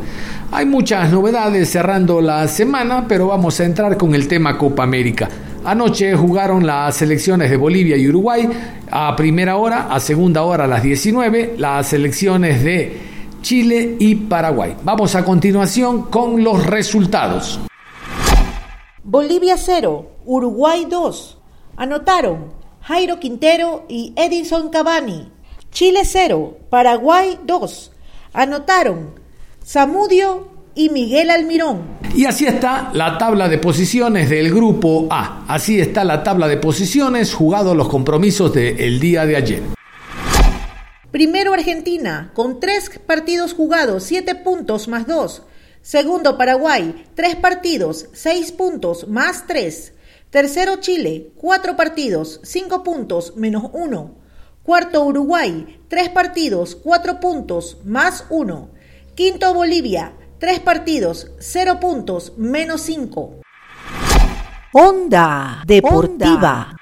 Hay 0.52 0.66
muchas 0.66 1.10
novedades 1.10 1.68
cerrando 1.68 2.20
la 2.20 2.46
semana, 2.46 3.06
pero 3.08 3.26
vamos 3.26 3.58
a 3.58 3.64
entrar 3.64 3.96
con 3.96 4.14
el 4.14 4.28
tema 4.28 4.56
Copa 4.56 4.84
América. 4.84 5.28
Anoche 5.64 6.14
jugaron 6.14 6.64
las 6.64 6.94
selecciones 6.94 7.50
de 7.50 7.56
Bolivia 7.56 7.96
y 7.96 8.08
Uruguay 8.08 8.48
a 8.88 9.16
primera 9.16 9.56
hora, 9.56 9.88
a 9.90 9.98
segunda 9.98 10.42
hora 10.42 10.62
a 10.62 10.68
las 10.68 10.84
19, 10.84 11.54
las 11.58 11.88
selecciones 11.88 12.62
de 12.62 13.07
Chile 13.42 13.96
y 13.98 14.14
Paraguay. 14.14 14.76
Vamos 14.82 15.14
a 15.14 15.24
continuación 15.24 16.02
con 16.02 16.42
los 16.42 16.66
resultados. 16.66 17.60
Bolivia 19.02 19.56
0, 19.56 20.06
Uruguay 20.26 20.86
2. 20.88 21.38
Anotaron 21.76 22.52
Jairo 22.82 23.20
Quintero 23.20 23.84
y 23.88 24.12
Edison 24.16 24.70
Cavani. 24.70 25.30
Chile 25.70 26.00
0, 26.04 26.58
Paraguay 26.70 27.38
2. 27.46 27.92
Anotaron 28.32 29.14
Zamudio 29.64 30.48
y 30.74 30.88
Miguel 30.90 31.30
Almirón. 31.30 31.82
Y 32.14 32.24
así 32.24 32.46
está 32.46 32.90
la 32.94 33.18
tabla 33.18 33.48
de 33.48 33.58
posiciones 33.58 34.30
del 34.30 34.52
grupo 34.52 35.06
A. 35.10 35.44
Así 35.48 35.80
está 35.80 36.04
la 36.04 36.22
tabla 36.22 36.48
de 36.48 36.56
posiciones 36.56 37.34
jugados 37.34 37.76
los 37.76 37.88
compromisos 37.88 38.52
del 38.54 39.00
día 39.00 39.26
de 39.26 39.36
ayer. 39.36 39.77
Primero 41.10 41.54
Argentina, 41.54 42.32
con 42.34 42.60
tres 42.60 42.90
partidos 43.06 43.54
jugados, 43.54 44.02
siete 44.02 44.34
puntos 44.34 44.88
más 44.88 45.06
dos. 45.06 45.42
Segundo 45.80 46.36
Paraguay, 46.36 47.06
tres 47.14 47.34
partidos, 47.34 48.08
seis 48.12 48.52
puntos 48.52 49.08
más 49.08 49.46
tres. 49.46 49.94
Tercero 50.28 50.76
Chile, 50.76 51.32
cuatro 51.36 51.76
partidos, 51.76 52.40
cinco 52.42 52.82
puntos 52.82 53.36
menos 53.36 53.70
uno. 53.72 54.16
Cuarto 54.62 55.02
Uruguay, 55.02 55.80
tres 55.88 56.10
partidos, 56.10 56.76
cuatro 56.76 57.20
puntos 57.20 57.78
más 57.86 58.26
uno. 58.28 58.68
Quinto 59.14 59.54
Bolivia, 59.54 60.12
tres 60.38 60.60
partidos, 60.60 61.30
cero 61.38 61.80
puntos 61.80 62.34
menos 62.36 62.82
cinco. 62.82 63.40
Onda 64.74 65.62
Deportiva. 65.66 66.77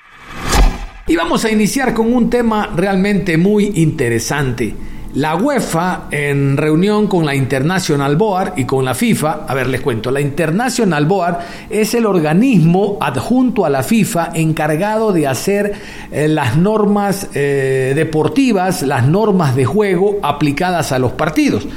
Y 1.09 1.15
vamos 1.15 1.45
a 1.45 1.53
iniciar 1.53 1.95
con 1.95 2.13
un 2.13 2.29
tema 2.29 2.73
realmente 2.75 3.37
muy 3.37 3.71
interesante. 3.77 4.75
La 5.15 5.37
UEFA, 5.37 6.09
en 6.11 6.57
reunión 6.57 7.07
con 7.07 7.25
la 7.25 7.33
International 7.33 8.17
Board 8.17 8.55
y 8.57 8.65
con 8.65 8.85
la 8.85 8.93
FIFA, 8.93 9.45
a 9.47 9.55
ver, 9.55 9.69
les 9.69 9.83
cuento, 9.83 10.11
la 10.11 10.21
International 10.21 11.07
Board 11.07 11.39
es 11.71 11.95
el 11.95 12.07
organismo 12.07 12.99
adjunto 13.01 13.65
a 13.65 13.71
la 13.71 13.85
FIFA 13.85 14.33
encargado 14.35 15.13
de 15.13 15.29
hacer 15.29 15.75
eh, 16.11 16.27
las 16.27 16.57
normas 16.57 17.29
eh, 17.35 17.93
deportivas, 17.95 18.83
las 18.83 19.07
normas 19.07 19.55
de 19.55 19.65
juego 19.65 20.19
aplicadas 20.23 20.91
a 20.91 20.99
los 20.99 21.13
partidos. 21.13 21.69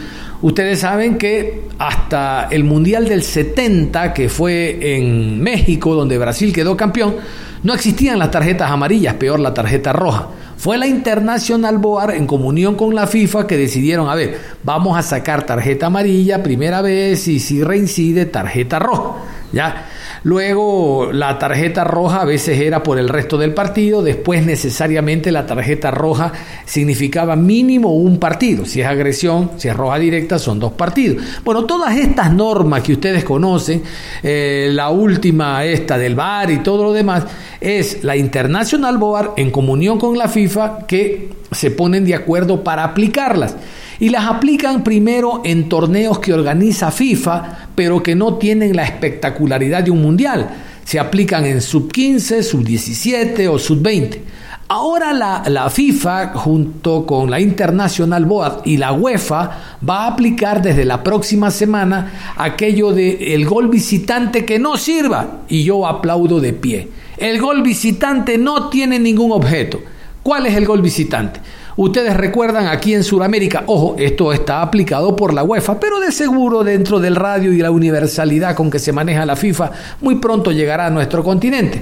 Ustedes 0.41 0.79
saben 0.79 1.17
que 1.17 1.63
hasta 1.79 2.47
el 2.49 2.63
Mundial 2.63 3.07
del 3.07 3.23
70, 3.23 4.13
que 4.13 4.29
fue 4.29 4.95
en 4.95 5.41
México, 5.41 5.95
donde 5.95 6.17
Brasil 6.17 6.53
quedó 6.53 6.77
campeón, 6.77 7.15
no 7.61 7.73
existían 7.73 8.19
las 8.19 8.31
tarjetas 8.31 8.71
amarillas, 8.71 9.15
peor 9.15 9.41
la 9.41 9.53
tarjeta 9.53 9.91
roja. 9.91 10.29
Fue 10.55 10.77
la 10.77 10.87
International 10.87 11.77
Board 11.77 12.11
en 12.11 12.25
comunión 12.25 12.75
con 12.75 12.95
la 12.95 13.05
FIFA 13.05 13.47
que 13.47 13.57
decidieron, 13.57 14.09
a 14.09 14.15
ver, 14.15 14.37
vamos 14.63 14.97
a 14.97 15.01
sacar 15.01 15.45
tarjeta 15.45 15.87
amarilla 15.87 16.41
primera 16.41 16.81
vez 16.81 17.27
y 17.27 17.39
si 17.39 17.61
reincide 17.61 18.25
tarjeta 18.25 18.79
roja. 18.79 19.23
¿Ya? 19.51 19.87
Luego 20.23 21.11
la 21.13 21.39
tarjeta 21.39 21.83
roja 21.83 22.21
a 22.21 22.25
veces 22.25 22.59
era 22.59 22.83
por 22.83 22.99
el 22.99 23.09
resto 23.09 23.37
del 23.37 23.53
partido, 23.53 24.01
después 24.01 24.45
necesariamente 24.45 25.31
la 25.31 25.45
tarjeta 25.45 25.91
roja 25.91 26.33
significaba 26.65 27.35
mínimo 27.35 27.95
un 27.95 28.19
partido, 28.19 28.65
si 28.65 28.81
es 28.81 28.87
agresión, 28.87 29.51
si 29.57 29.69
es 29.69 29.75
roja 29.75 29.97
directa 29.97 30.37
son 30.37 30.59
dos 30.59 30.73
partidos. 30.73 31.23
Bueno, 31.43 31.65
todas 31.65 31.95
estas 31.95 32.33
normas 32.33 32.83
que 32.83 32.93
ustedes 32.93 33.23
conocen, 33.23 33.81
eh, 34.21 34.69
la 34.73 34.89
última 34.89 35.63
esta 35.63 35.97
del 35.97 36.15
VAR 36.15 36.51
y 36.51 36.59
todo 36.59 36.83
lo 36.83 36.93
demás, 36.93 37.25
es 37.61 38.03
la 38.03 38.15
International 38.15 38.97
Board 38.97 39.33
en 39.37 39.51
comunión 39.51 39.97
con 39.99 40.17
la 40.17 40.27
FIFA 40.27 40.85
que 40.85 41.29
se 41.51 41.71
ponen 41.71 42.05
de 42.05 42.15
acuerdo 42.15 42.63
para 42.63 42.83
aplicarlas 42.83 43.55
y 43.99 44.09
las 44.09 44.25
aplican 44.25 44.83
primero 44.83 45.41
en 45.43 45.67
torneos 45.67 46.19
que 46.19 46.33
organiza 46.33 46.91
FIFA, 46.91 47.69
pero 47.75 48.01
que 48.01 48.15
no 48.15 48.35
tienen 48.35 48.75
la 48.75 48.83
espectacularidad 48.83 49.83
de 49.83 49.91
un 49.91 50.01
mundial. 50.01 50.49
Se 50.85 50.99
aplican 50.99 51.45
en 51.45 51.61
sub 51.61 51.91
15, 51.91 52.41
sub 52.43 52.63
17 52.63 53.47
o 53.47 53.59
sub 53.59 53.81
20. 53.81 54.23
Ahora 54.71 55.13
la, 55.13 55.43
la, 55.47 55.69
FIFA, 55.69 56.27
junto 56.35 57.05
con 57.05 57.31
la 57.31 57.39
International 57.39 58.23
Board 58.25 58.61
y 58.65 58.77
la 58.77 58.93
UEFA, 58.93 59.51
va 59.87 60.03
a 60.03 60.07
aplicar 60.09 60.61
desde 60.61 60.85
la 60.85 61.03
próxima 61.03 61.49
semana 61.49 62.35
aquello 62.37 62.91
de 62.91 63.33
el 63.33 63.45
gol 63.45 63.67
visitante 63.67 64.45
que 64.45 64.59
no 64.59 64.77
sirva. 64.77 65.41
Y 65.49 65.63
yo 65.63 65.87
aplaudo 65.87 66.39
de 66.39 66.53
pie. 66.53 66.87
El 67.17 67.41
gol 67.41 67.63
visitante 67.63 68.37
no 68.37 68.69
tiene 68.69 68.99
ningún 68.99 69.31
objeto. 69.31 69.81
¿Cuál 70.21 70.45
es 70.45 70.55
el 70.55 70.65
gol 70.65 70.81
visitante? 70.81 71.39
Ustedes 71.81 72.17
recuerdan 72.17 72.67
aquí 72.67 72.93
en 72.93 73.05
Sudamérica, 73.05 73.63
ojo, 73.67 73.95
esto 73.97 74.33
está 74.33 74.61
aplicado 74.61 75.15
por 75.15 75.33
la 75.33 75.43
UEFA, 75.43 75.79
pero 75.79 76.01
de 76.01 76.11
seguro 76.11 76.65
dentro 76.65 76.99
del 76.99 77.15
radio 77.15 77.53
y 77.53 77.59
la 77.59 77.71
universalidad 77.71 78.53
con 78.53 78.69
que 78.69 78.79
se 78.79 78.91
maneja 78.91 79.25
la 79.25 79.37
FIFA, 79.37 79.71
muy 80.01 80.15
pronto 80.15 80.51
llegará 80.51 80.87
a 80.87 80.89
nuestro 80.89 81.23
continente. 81.23 81.81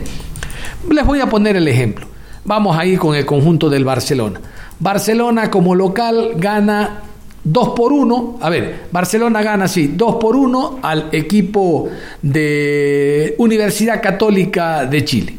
Les 0.92 1.04
voy 1.04 1.20
a 1.20 1.26
poner 1.26 1.56
el 1.56 1.68
ejemplo. 1.68 2.06
Vamos 2.46 2.78
a 2.78 2.86
ir 2.86 3.00
con 3.00 3.16
el 3.16 3.26
conjunto 3.26 3.72
del 3.72 3.86
Barcelona. 3.86 4.40
Barcelona 4.80 5.50
como 5.50 5.74
local 5.74 6.34
gana 6.38 7.02
2 7.44 7.70
por 7.70 7.92
1. 7.92 8.38
A 8.40 8.52
ver, 8.52 8.82
Barcelona 8.92 9.42
gana, 9.42 9.68
sí, 9.68 9.94
2 9.96 10.18
por 10.18 10.36
1 10.36 10.78
al 10.84 11.10
equipo 11.12 11.90
de 12.22 13.34
Universidad 13.40 14.00
Católica 14.00 14.86
de 14.86 15.04
Chile. 15.04 15.38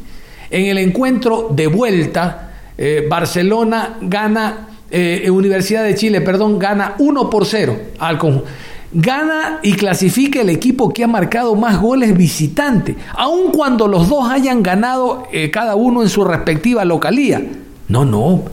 En 0.51 0.67
el 0.67 0.79
encuentro 0.79 1.47
de 1.53 1.69
vuelta, 1.69 2.48
eh, 2.79 3.05
Barcelona 3.11 3.99
gana, 4.01 4.69
eh, 4.89 5.29
Universidad 5.31 5.83
de 5.83 5.97
Chile, 5.97 6.21
perdón, 6.21 6.61
gana 6.61 6.95
1 6.99 7.29
por 7.29 7.45
0 7.45 7.77
al 7.99 8.19
conjunto. 8.19 8.49
Gana 8.93 9.59
y 9.63 9.75
clasifica 9.75 10.41
el 10.41 10.49
equipo 10.49 10.89
que 10.91 11.05
ha 11.05 11.09
marcado 11.09 11.55
más 11.57 11.79
goles 11.79 12.17
visitante, 12.17 12.97
aun 13.15 13.51
cuando 13.51 13.87
los 13.87 14.09
dos 14.09 14.31
hayan 14.31 14.63
ganado 14.63 15.25
eh, 15.31 15.51
cada 15.51 15.75
uno 15.75 16.03
en 16.03 16.09
su 16.09 16.25
respectiva 16.25 16.85
localía. 16.87 17.43
No, 17.89 18.05
no. 18.05 18.45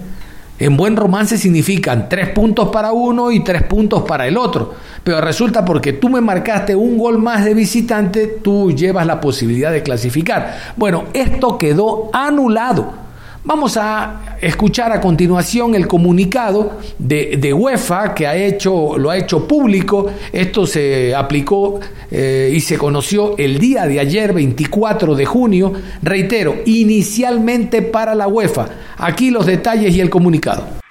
En 0.58 0.76
buen 0.76 0.96
romance 0.96 1.38
significan 1.38 2.10
tres 2.10 2.30
puntos 2.30 2.70
para 2.70 2.94
uno 2.94 3.32
y 3.32 3.44
tres 3.44 3.64
puntos 3.64 4.04
para 4.04 4.28
el 4.28 4.38
otro. 4.38 4.74
Pero 5.04 5.22
resulta 5.22 5.64
porque 5.64 5.94
tú 5.94 6.10
me 6.10 6.20
marcaste 6.20 6.76
un 6.76 6.98
gol 6.98 7.18
más 7.20 7.46
de 7.46 7.54
visitante, 7.54 8.28
tú 8.42 8.72
llevas 8.72 9.06
la 9.06 9.22
posibilidad 9.22 9.72
de 9.72 9.84
clasificar. 9.84 10.74
Bueno, 10.76 11.06
esto 11.14 11.58
quedó 11.58 12.10
anulado 12.12 13.05
Vamos 13.48 13.78
a 13.78 14.38
escuchar 14.42 14.92
a 14.92 15.00
continuación 15.00 15.76
el 15.76 15.88
comunicado 15.88 16.80
de, 16.98 17.54
UEFA 17.54 18.16
que 18.16 18.26
ha 18.26 18.36
hecho, 18.36 18.98
lo 18.98 19.12
ha 19.12 19.18
hecho 19.18 19.48
público. 19.48 20.08
Esto 20.34 20.66
se 20.66 21.14
aplicó 21.14 21.80
eh, 22.10 22.52
y 22.52 22.60
se 22.60 22.76
conoció 22.80 23.38
el 23.38 23.60
día 23.60 23.86
de 23.86 24.00
ayer, 24.00 24.34
24 24.34 25.14
de 25.14 25.26
junio. 25.26 25.74
Reitero, 26.02 26.56
inicialmente 26.66 27.84
para 27.84 28.16
la 28.16 28.28
UEFA. 28.28 28.68
Aquí 28.98 29.30
los 29.30 29.46
detalles 29.46 29.96
y 29.96 30.02
el 30.02 30.10
comunicado. 30.10 30.85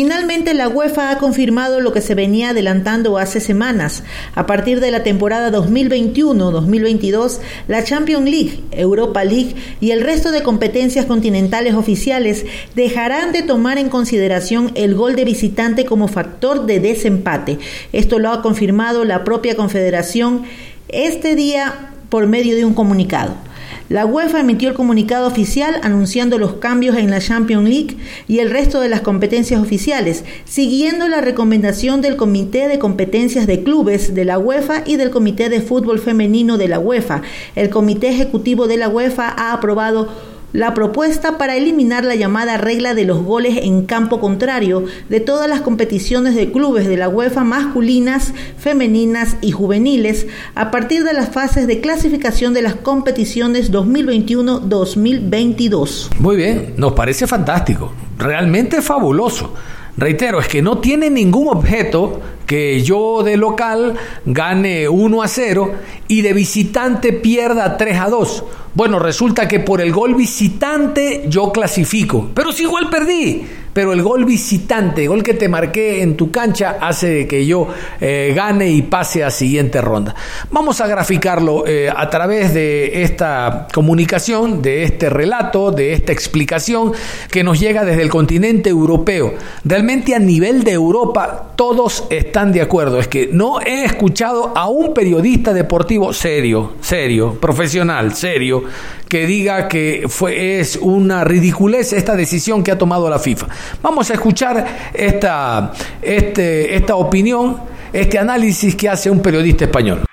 Finalmente, 0.00 0.54
la 0.54 0.68
UEFA 0.68 1.10
ha 1.10 1.18
confirmado 1.18 1.80
lo 1.80 1.92
que 1.92 2.00
se 2.00 2.14
venía 2.14 2.50
adelantando 2.50 3.18
hace 3.18 3.40
semanas. 3.40 4.04
A 4.36 4.46
partir 4.46 4.78
de 4.78 4.92
la 4.92 5.02
temporada 5.02 5.50
2021-2022, 5.50 7.40
la 7.66 7.82
Champions 7.82 8.30
League, 8.30 8.60
Europa 8.70 9.24
League 9.24 9.56
y 9.80 9.90
el 9.90 10.02
resto 10.02 10.30
de 10.30 10.44
competencias 10.44 11.04
continentales 11.04 11.74
oficiales 11.74 12.46
dejarán 12.76 13.32
de 13.32 13.42
tomar 13.42 13.76
en 13.76 13.88
consideración 13.88 14.70
el 14.76 14.94
gol 14.94 15.16
de 15.16 15.24
visitante 15.24 15.84
como 15.84 16.06
factor 16.06 16.66
de 16.66 16.78
desempate. 16.78 17.58
Esto 17.92 18.20
lo 18.20 18.30
ha 18.30 18.40
confirmado 18.40 19.04
la 19.04 19.24
propia 19.24 19.56
Confederación 19.56 20.44
este 20.90 21.34
día 21.34 21.90
por 22.08 22.28
medio 22.28 22.54
de 22.54 22.64
un 22.64 22.74
comunicado. 22.74 23.47
La 23.88 24.04
UEFA 24.04 24.40
emitió 24.40 24.68
el 24.68 24.74
comunicado 24.74 25.26
oficial 25.26 25.80
anunciando 25.82 26.36
los 26.36 26.54
cambios 26.54 26.96
en 26.98 27.10
la 27.10 27.20
Champions 27.20 27.66
League 27.66 27.96
y 28.28 28.40
el 28.40 28.50
resto 28.50 28.80
de 28.80 28.90
las 28.90 29.00
competencias 29.00 29.62
oficiales, 29.62 30.24
siguiendo 30.44 31.08
la 31.08 31.22
recomendación 31.22 32.02
del 32.02 32.16
Comité 32.16 32.68
de 32.68 32.78
Competencias 32.78 33.46
de 33.46 33.62
Clubes 33.62 34.14
de 34.14 34.26
la 34.26 34.38
UEFA 34.38 34.82
y 34.84 34.96
del 34.96 35.08
Comité 35.08 35.48
de 35.48 35.62
Fútbol 35.62 35.98
Femenino 36.00 36.58
de 36.58 36.68
la 36.68 36.78
UEFA. 36.78 37.22
El 37.56 37.70
Comité 37.70 38.08
Ejecutivo 38.08 38.66
de 38.66 38.76
la 38.76 38.90
UEFA 38.90 39.28
ha 39.28 39.54
aprobado 39.54 40.08
la 40.52 40.74
propuesta 40.74 41.38
para 41.38 41.56
eliminar 41.56 42.04
la 42.04 42.14
llamada 42.14 42.56
regla 42.56 42.94
de 42.94 43.04
los 43.04 43.20
goles 43.22 43.58
en 43.62 43.84
campo 43.84 44.20
contrario 44.20 44.84
de 45.08 45.20
todas 45.20 45.48
las 45.48 45.60
competiciones 45.60 46.34
de 46.34 46.50
clubes 46.50 46.88
de 46.88 46.96
la 46.96 47.08
UEFA 47.08 47.44
masculinas, 47.44 48.34
femeninas 48.56 49.36
y 49.40 49.52
juveniles 49.52 50.26
a 50.54 50.70
partir 50.70 51.04
de 51.04 51.12
las 51.12 51.28
fases 51.28 51.66
de 51.66 51.80
clasificación 51.80 52.54
de 52.54 52.62
las 52.62 52.76
competiciones 52.76 53.70
2021-2022. 53.72 56.18
Muy 56.18 56.36
bien, 56.36 56.72
nos 56.76 56.94
parece 56.94 57.26
fantástico, 57.26 57.92
realmente 58.18 58.80
fabuloso. 58.80 59.52
Reitero, 59.98 60.40
es 60.40 60.48
que 60.48 60.62
no 60.62 60.78
tiene 60.78 61.10
ningún 61.10 61.48
objeto 61.48 62.22
que 62.48 62.82
yo 62.82 63.22
de 63.22 63.36
local 63.36 63.94
gane 64.24 64.88
1 64.88 65.22
a 65.22 65.28
0 65.28 65.72
y 66.08 66.22
de 66.22 66.32
visitante 66.32 67.12
pierda 67.12 67.76
3 67.76 68.00
a 68.00 68.08
2. 68.08 68.44
Bueno, 68.74 68.98
resulta 68.98 69.46
que 69.46 69.60
por 69.60 69.80
el 69.82 69.92
gol 69.92 70.14
visitante 70.14 71.24
yo 71.28 71.52
clasifico, 71.52 72.30
pero 72.34 72.50
si 72.50 72.62
igual 72.62 72.88
perdí 72.88 73.44
pero 73.78 73.92
el 73.92 74.02
gol 74.02 74.24
visitante, 74.24 75.02
el 75.02 75.08
gol 75.08 75.22
que 75.22 75.34
te 75.34 75.48
marqué 75.48 76.02
en 76.02 76.16
tu 76.16 76.32
cancha, 76.32 76.78
hace 76.80 77.28
que 77.28 77.46
yo 77.46 77.68
eh, 78.00 78.32
gane 78.34 78.68
y 78.70 78.82
pase 78.82 79.22
a 79.22 79.30
siguiente 79.30 79.80
ronda. 79.80 80.16
Vamos 80.50 80.80
a 80.80 80.88
graficarlo 80.88 81.64
eh, 81.64 81.88
a 81.88 82.10
través 82.10 82.52
de 82.54 83.04
esta 83.04 83.68
comunicación, 83.72 84.62
de 84.62 84.82
este 84.82 85.10
relato, 85.10 85.70
de 85.70 85.92
esta 85.92 86.10
explicación 86.10 86.92
que 87.30 87.44
nos 87.44 87.60
llega 87.60 87.84
desde 87.84 88.02
el 88.02 88.10
continente 88.10 88.70
europeo. 88.70 89.34
Realmente 89.64 90.14
a 90.14 90.18
nivel 90.18 90.64
de 90.64 90.72
Europa 90.72 91.52
todos 91.54 92.04
están 92.10 92.37
de 92.46 92.60
acuerdo. 92.60 92.98
Es 92.98 93.08
que 93.08 93.28
no 93.32 93.60
he 93.60 93.84
escuchado 93.84 94.52
a 94.56 94.68
un 94.68 94.94
periodista 94.94 95.52
deportivo 95.52 96.12
serio, 96.12 96.74
serio, 96.80 97.34
profesional, 97.40 98.14
serio, 98.14 98.62
que 99.08 99.26
diga 99.26 99.66
que 99.66 100.04
fue, 100.08 100.60
es 100.60 100.76
una 100.80 101.24
ridiculez 101.24 101.92
esta 101.92 102.14
decisión 102.14 102.62
que 102.62 102.70
ha 102.70 102.78
tomado 102.78 103.10
la 103.10 103.18
FIFA. 103.18 103.48
Vamos 103.82 104.10
a 104.10 104.14
escuchar 104.14 104.90
esta, 104.94 105.72
este, 106.00 106.76
esta 106.76 106.94
opinión, 106.94 107.56
este 107.92 108.18
análisis 108.18 108.76
que 108.76 108.88
hace 108.88 109.10
un 109.10 109.20
periodista 109.20 109.64
español. 109.64 110.07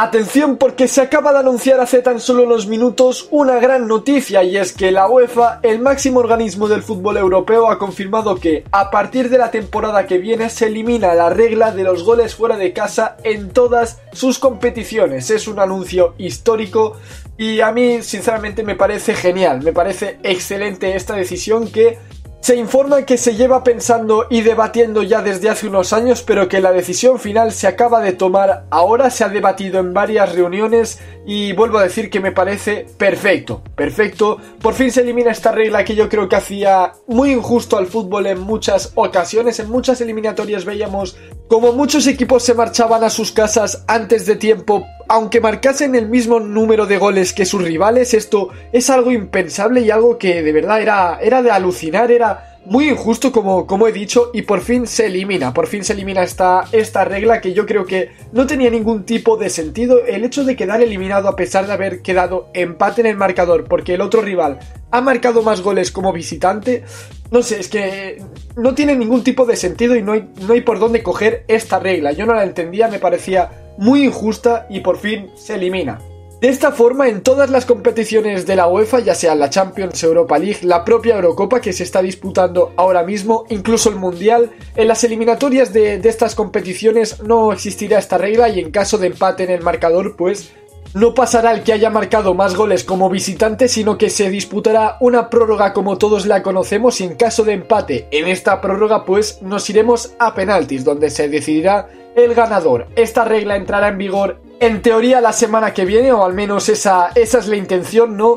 Atención 0.00 0.58
porque 0.58 0.86
se 0.86 1.00
acaba 1.00 1.32
de 1.32 1.40
anunciar 1.40 1.80
hace 1.80 2.02
tan 2.02 2.20
solo 2.20 2.44
unos 2.44 2.68
minutos 2.68 3.26
una 3.32 3.56
gran 3.58 3.88
noticia 3.88 4.44
y 4.44 4.56
es 4.56 4.72
que 4.72 4.92
la 4.92 5.08
UEFA, 5.08 5.58
el 5.64 5.80
máximo 5.80 6.20
organismo 6.20 6.68
del 6.68 6.84
fútbol 6.84 7.16
europeo, 7.16 7.68
ha 7.68 7.80
confirmado 7.80 8.36
que 8.36 8.62
a 8.70 8.92
partir 8.92 9.28
de 9.28 9.38
la 9.38 9.50
temporada 9.50 10.06
que 10.06 10.18
viene 10.18 10.50
se 10.50 10.66
elimina 10.66 11.14
la 11.14 11.30
regla 11.30 11.72
de 11.72 11.82
los 11.82 12.04
goles 12.04 12.36
fuera 12.36 12.56
de 12.56 12.72
casa 12.72 13.16
en 13.24 13.50
todas 13.50 13.98
sus 14.12 14.38
competiciones. 14.38 15.30
Es 15.30 15.48
un 15.48 15.58
anuncio 15.58 16.14
histórico 16.16 16.96
y 17.36 17.60
a 17.60 17.72
mí 17.72 18.00
sinceramente 18.02 18.62
me 18.62 18.76
parece 18.76 19.16
genial, 19.16 19.62
me 19.62 19.72
parece 19.72 20.20
excelente 20.22 20.94
esta 20.94 21.16
decisión 21.16 21.66
que 21.72 21.98
se 22.40 22.56
informa 22.56 23.02
que 23.02 23.18
se 23.18 23.34
lleva 23.34 23.64
pensando 23.64 24.26
y 24.30 24.42
debatiendo 24.42 25.02
ya 25.02 25.22
desde 25.22 25.50
hace 25.50 25.66
unos 25.66 25.92
años, 25.92 26.22
pero 26.22 26.48
que 26.48 26.60
la 26.60 26.72
decisión 26.72 27.18
final 27.18 27.52
se 27.52 27.66
acaba 27.66 28.00
de 28.00 28.12
tomar 28.12 28.64
ahora, 28.70 29.10
se 29.10 29.24
ha 29.24 29.28
debatido 29.28 29.80
en 29.80 29.92
varias 29.92 30.34
reuniones 30.34 31.00
y 31.26 31.52
vuelvo 31.52 31.78
a 31.78 31.82
decir 31.82 32.10
que 32.10 32.20
me 32.20 32.32
parece 32.32 32.86
perfecto, 32.96 33.62
perfecto. 33.74 34.38
Por 34.62 34.74
fin 34.74 34.90
se 34.90 35.02
elimina 35.02 35.32
esta 35.32 35.52
regla 35.52 35.84
que 35.84 35.94
yo 35.94 36.08
creo 36.08 36.28
que 36.28 36.36
hacía 36.36 36.92
muy 37.06 37.32
injusto 37.32 37.76
al 37.76 37.86
fútbol 37.86 38.26
en 38.26 38.40
muchas 38.40 38.92
ocasiones, 38.94 39.58
en 39.58 39.68
muchas 39.68 40.00
eliminatorias 40.00 40.64
veíamos 40.64 41.16
como 41.48 41.72
muchos 41.72 42.06
equipos 42.06 42.44
se 42.44 42.54
marchaban 42.54 43.04
a 43.04 43.10
sus 43.10 43.32
casas 43.32 43.84
antes 43.88 44.26
de 44.26 44.36
tiempo 44.36 44.86
aunque 45.08 45.40
marcasen 45.40 45.94
el 45.94 46.08
mismo 46.08 46.38
número 46.38 46.86
de 46.86 46.98
goles 46.98 47.32
que 47.32 47.46
sus 47.46 47.62
rivales, 47.62 48.14
esto 48.14 48.50
es 48.72 48.90
algo 48.90 49.10
impensable 49.10 49.80
y 49.80 49.90
algo 49.90 50.18
que 50.18 50.42
de 50.42 50.52
verdad 50.52 50.80
era, 50.80 51.18
era 51.20 51.42
de 51.42 51.50
alucinar, 51.50 52.12
era 52.12 52.47
muy 52.64 52.88
injusto 52.90 53.32
como, 53.32 53.66
como 53.66 53.86
he 53.88 53.92
dicho 53.92 54.30
y 54.32 54.42
por 54.42 54.60
fin 54.60 54.86
se 54.86 55.06
elimina, 55.06 55.54
por 55.54 55.66
fin 55.66 55.84
se 55.84 55.94
elimina 55.94 56.22
esta, 56.22 56.64
esta 56.72 57.04
regla 57.04 57.40
que 57.40 57.54
yo 57.54 57.66
creo 57.66 57.86
que 57.86 58.10
no 58.32 58.46
tenía 58.46 58.70
ningún 58.70 59.04
tipo 59.04 59.36
de 59.36 59.48
sentido, 59.50 60.04
el 60.04 60.24
hecho 60.24 60.44
de 60.44 60.56
quedar 60.56 60.82
eliminado 60.82 61.28
a 61.28 61.36
pesar 61.36 61.66
de 61.66 61.72
haber 61.72 62.02
quedado 62.02 62.50
empate 62.54 63.00
en 63.00 63.06
el 63.06 63.16
marcador 63.16 63.64
porque 63.64 63.94
el 63.94 64.00
otro 64.00 64.20
rival 64.20 64.58
ha 64.90 65.00
marcado 65.00 65.42
más 65.42 65.62
goles 65.62 65.90
como 65.90 66.12
visitante, 66.12 66.84
no 67.30 67.42
sé, 67.42 67.60
es 67.60 67.68
que 67.68 68.22
no 68.56 68.74
tiene 68.74 68.96
ningún 68.96 69.24
tipo 69.24 69.46
de 69.46 69.56
sentido 69.56 69.96
y 69.96 70.02
no 70.02 70.12
hay, 70.12 70.28
no 70.46 70.52
hay 70.52 70.60
por 70.60 70.78
dónde 70.78 71.02
coger 71.02 71.44
esta 71.48 71.78
regla, 71.78 72.12
yo 72.12 72.26
no 72.26 72.34
la 72.34 72.44
entendía, 72.44 72.88
me 72.88 72.98
parecía 72.98 73.74
muy 73.78 74.04
injusta 74.04 74.66
y 74.68 74.80
por 74.80 74.98
fin 74.98 75.30
se 75.36 75.54
elimina. 75.54 75.98
De 76.40 76.48
esta 76.48 76.70
forma, 76.70 77.08
en 77.08 77.22
todas 77.24 77.50
las 77.50 77.66
competiciones 77.66 78.46
de 78.46 78.54
la 78.54 78.68
UEFA, 78.68 79.00
ya 79.00 79.16
sea 79.16 79.34
la 79.34 79.50
Champions, 79.50 80.00
Europa 80.04 80.38
League, 80.38 80.60
la 80.62 80.84
propia 80.84 81.16
Eurocopa 81.16 81.60
que 81.60 81.72
se 81.72 81.82
está 81.82 82.00
disputando 82.00 82.72
ahora 82.76 83.02
mismo, 83.02 83.44
incluso 83.48 83.88
el 83.88 83.96
Mundial, 83.96 84.52
en 84.76 84.86
las 84.86 85.02
eliminatorias 85.02 85.72
de, 85.72 85.96
estas 85.96 86.36
competiciones 86.36 87.20
no 87.24 87.52
existirá 87.52 87.98
esta 87.98 88.18
regla 88.18 88.48
y 88.50 88.60
en 88.60 88.70
caso 88.70 88.98
de 88.98 89.08
empate 89.08 89.42
en 89.42 89.50
el 89.50 89.62
marcador, 89.62 90.14
pues 90.14 90.52
no 90.94 91.12
pasará 91.12 91.50
el 91.50 91.64
que 91.64 91.72
haya 91.72 91.90
marcado 91.90 92.34
más 92.34 92.54
goles 92.54 92.84
como 92.84 93.10
visitante, 93.10 93.66
sino 93.66 93.98
que 93.98 94.08
se 94.08 94.30
disputará 94.30 94.96
una 95.00 95.30
prórroga 95.30 95.72
como 95.72 95.98
todos 95.98 96.24
la 96.24 96.44
conocemos 96.44 97.00
y 97.00 97.04
en 97.04 97.16
caso 97.16 97.42
de 97.42 97.54
empate 97.54 98.06
en 98.12 98.28
esta 98.28 98.60
prórroga, 98.60 99.04
pues 99.04 99.42
nos 99.42 99.68
iremos 99.70 100.12
a 100.20 100.34
penaltis, 100.34 100.84
donde 100.84 101.10
se 101.10 101.28
decidirá 101.28 101.88
el 102.14 102.32
ganador. 102.36 102.86
Esta 102.94 103.24
regla 103.24 103.56
entrará 103.56 103.88
en 103.88 103.98
vigor 103.98 104.47
en 104.60 104.82
teoría 104.82 105.20
la 105.20 105.32
semana 105.32 105.72
que 105.72 105.84
viene, 105.84 106.12
o 106.12 106.24
al 106.24 106.34
menos 106.34 106.68
esa, 106.68 107.10
esa 107.14 107.38
es 107.38 107.46
la 107.46 107.56
intención, 107.56 108.16
¿no? 108.16 108.34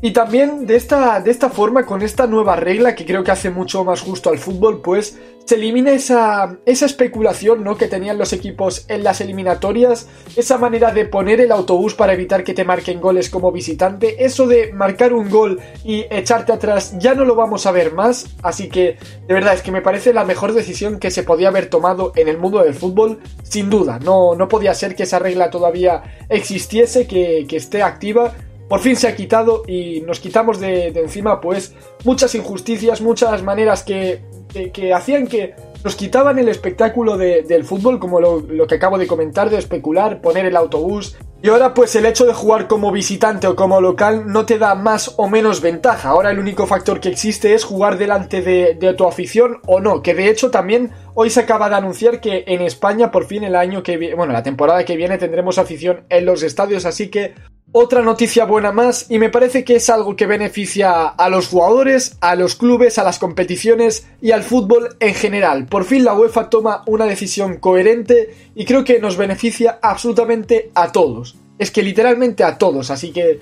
Y 0.00 0.12
también 0.12 0.66
de 0.66 0.76
esta, 0.76 1.20
de 1.20 1.30
esta 1.30 1.48
forma, 1.48 1.86
con 1.86 2.02
esta 2.02 2.26
nueva 2.26 2.56
regla 2.56 2.94
que 2.94 3.06
creo 3.06 3.22
que 3.22 3.30
hace 3.30 3.50
mucho 3.50 3.84
más 3.84 4.00
justo 4.00 4.30
al 4.30 4.38
fútbol, 4.38 4.82
pues 4.82 5.16
se 5.44 5.54
elimina 5.56 5.92
esa, 5.92 6.58
esa 6.66 6.86
especulación 6.86 7.64
¿no? 7.64 7.76
que 7.76 7.88
tenían 7.88 8.18
los 8.18 8.32
equipos 8.32 8.84
en 8.88 9.04
las 9.04 9.20
eliminatorias, 9.20 10.08
esa 10.36 10.58
manera 10.58 10.92
de 10.92 11.04
poner 11.04 11.40
el 11.40 11.52
autobús 11.52 11.94
para 11.94 12.12
evitar 12.12 12.44
que 12.44 12.54
te 12.54 12.64
marquen 12.64 13.00
goles 13.00 13.28
como 13.28 13.52
visitante, 13.52 14.24
eso 14.24 14.46
de 14.46 14.72
marcar 14.72 15.12
un 15.12 15.30
gol 15.30 15.60
y 15.84 16.04
echarte 16.10 16.52
atrás 16.52 16.94
ya 16.98 17.14
no 17.14 17.24
lo 17.24 17.34
vamos 17.34 17.66
a 17.66 17.72
ver 17.72 17.92
más, 17.92 18.26
así 18.42 18.68
que 18.68 18.96
de 19.26 19.34
verdad 19.34 19.54
es 19.54 19.62
que 19.62 19.72
me 19.72 19.82
parece 19.82 20.12
la 20.12 20.24
mejor 20.24 20.52
decisión 20.52 20.98
que 20.98 21.10
se 21.10 21.22
podía 21.22 21.48
haber 21.48 21.66
tomado 21.66 22.12
en 22.16 22.28
el 22.28 22.38
mundo 22.38 22.62
del 22.62 22.74
fútbol, 22.74 23.20
sin 23.42 23.70
duda, 23.70 23.98
no, 23.98 24.34
no 24.34 24.48
podía 24.48 24.74
ser 24.74 24.94
que 24.94 25.04
esa 25.04 25.18
regla 25.18 25.50
todavía 25.50 26.02
existiese, 26.28 27.06
que, 27.06 27.46
que 27.48 27.56
esté 27.56 27.82
activa, 27.82 28.34
por 28.72 28.80
fin 28.80 28.96
se 28.96 29.06
ha 29.06 29.14
quitado 29.14 29.64
y 29.68 30.00
nos 30.00 30.18
quitamos 30.18 30.58
de, 30.58 30.86
encima 30.86 31.42
pues 31.42 31.74
muchas 32.04 32.34
injusticias, 32.34 33.02
muchas 33.02 33.42
maneras 33.42 33.82
que, 33.82 34.22
que, 34.52 34.92
hacían 34.92 35.26
que 35.26 35.54
nos 35.82 35.96
quitaban 35.96 36.38
el 36.38 36.48
espectáculo 36.48 37.16
del 37.16 37.64
fútbol, 37.64 37.98
como 37.98 38.20
lo, 38.20 38.40
lo, 38.40 38.66
que 38.66 38.76
acabo 38.76 38.98
de 38.98 39.06
comentar, 39.06 39.50
de 39.50 39.58
especular, 39.58 40.20
poner 40.20 40.46
el 40.46 40.56
autobús. 40.56 41.16
Y 41.42 41.48
ahora 41.48 41.74
pues 41.74 41.96
el 41.96 42.06
hecho 42.06 42.24
de 42.24 42.34
jugar 42.34 42.68
como 42.68 42.92
visitante 42.92 43.48
o 43.48 43.56
como 43.56 43.80
local 43.80 44.28
no 44.28 44.46
te 44.46 44.58
da 44.58 44.76
más 44.76 45.14
o 45.16 45.28
menos 45.28 45.60
ventaja. 45.60 46.10
Ahora 46.10 46.30
el 46.30 46.38
único 46.38 46.68
factor 46.68 47.00
que 47.00 47.08
existe 47.08 47.54
es 47.54 47.64
jugar 47.64 47.98
delante 47.98 48.42
de, 48.42 48.74
de 48.74 48.94
tu 48.94 49.08
afición 49.08 49.58
o 49.66 49.80
no. 49.80 50.02
Que 50.02 50.14
de 50.14 50.30
hecho 50.30 50.52
también 50.52 50.92
hoy 51.14 51.30
se 51.30 51.40
acaba 51.40 51.68
de 51.68 51.74
anunciar 51.74 52.20
que 52.20 52.44
en 52.46 52.60
España 52.60 53.10
por 53.10 53.24
fin 53.24 53.42
el 53.42 53.56
año 53.56 53.82
que 53.82 53.96
viene, 53.96 54.14
bueno, 54.14 54.32
la 54.32 54.44
temporada 54.44 54.84
que 54.84 54.96
viene 54.96 55.18
tendremos 55.18 55.58
afición 55.58 56.04
en 56.10 56.26
los 56.26 56.44
estadios. 56.44 56.84
Así 56.84 57.08
que 57.08 57.34
otra 57.72 58.02
noticia 58.02 58.44
buena 58.44 58.70
más 58.70 59.06
y 59.08 59.18
me 59.18 59.30
parece 59.30 59.64
que 59.64 59.76
es 59.76 59.88
algo 59.88 60.14
que 60.14 60.26
beneficia 60.26 61.06
a 61.06 61.28
los 61.30 61.48
jugadores, 61.48 62.16
a 62.20 62.36
los 62.36 62.54
clubes, 62.54 62.98
a 62.98 63.04
las 63.04 63.18
competiciones 63.18 64.06
y 64.20 64.32
al 64.32 64.42
fútbol 64.42 64.96
en 65.00 65.14
general. 65.14 65.66
Por 65.66 65.84
fin 65.84 66.04
la 66.04 66.12
UEFA 66.12 66.50
toma 66.50 66.82
una 66.86 67.06
decisión 67.06 67.56
coherente 67.56 68.34
y 68.54 68.66
creo 68.66 68.84
que 68.84 69.00
nos 69.00 69.16
beneficia 69.16 69.78
absolutamente 69.80 70.70
a 70.74 70.92
todos. 70.92 71.36
Es 71.58 71.70
que 71.70 71.82
literalmente 71.82 72.44
a 72.44 72.58
todos, 72.58 72.90
así 72.90 73.10
que 73.10 73.40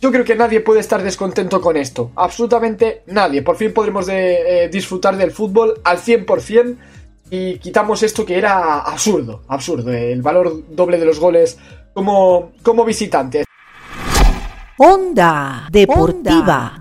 yo 0.00 0.10
creo 0.10 0.24
que 0.24 0.34
nadie 0.34 0.60
puede 0.60 0.80
estar 0.80 1.02
descontento 1.02 1.60
con 1.60 1.76
esto. 1.76 2.10
Absolutamente 2.16 3.04
nadie. 3.06 3.42
Por 3.42 3.56
fin 3.56 3.72
podremos 3.72 4.08
eh, 4.10 4.68
disfrutar 4.70 5.16
del 5.16 5.30
fútbol 5.30 5.80
al 5.84 5.98
100% 5.98 6.76
y 7.30 7.58
quitamos 7.58 8.02
esto 8.02 8.26
que 8.26 8.36
era 8.36 8.80
absurdo, 8.80 9.42
absurdo. 9.48 9.92
El 9.92 10.22
valor 10.22 10.64
doble 10.70 10.98
de 10.98 11.06
los 11.06 11.20
goles 11.20 11.56
como, 11.94 12.52
como 12.62 12.84
visitante. 12.84 13.43
Onda 14.76 15.68
Deportiva. 15.70 16.80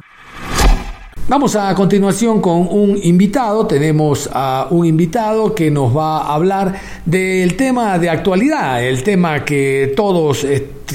Vamos 1.27 1.55
a 1.55 1.75
continuación 1.75 2.41
con 2.41 2.67
un 2.67 2.99
invitado. 3.03 3.67
Tenemos 3.67 4.27
a 4.33 4.67
un 4.71 4.87
invitado 4.87 5.53
que 5.53 5.69
nos 5.69 5.95
va 5.95 6.21
a 6.21 6.33
hablar 6.33 6.73
del 7.05 7.55
tema 7.55 7.99
de 7.99 8.09
actualidad, 8.09 8.83
el 8.83 9.03
tema 9.03 9.45
que 9.45 9.93
todos 9.95 10.43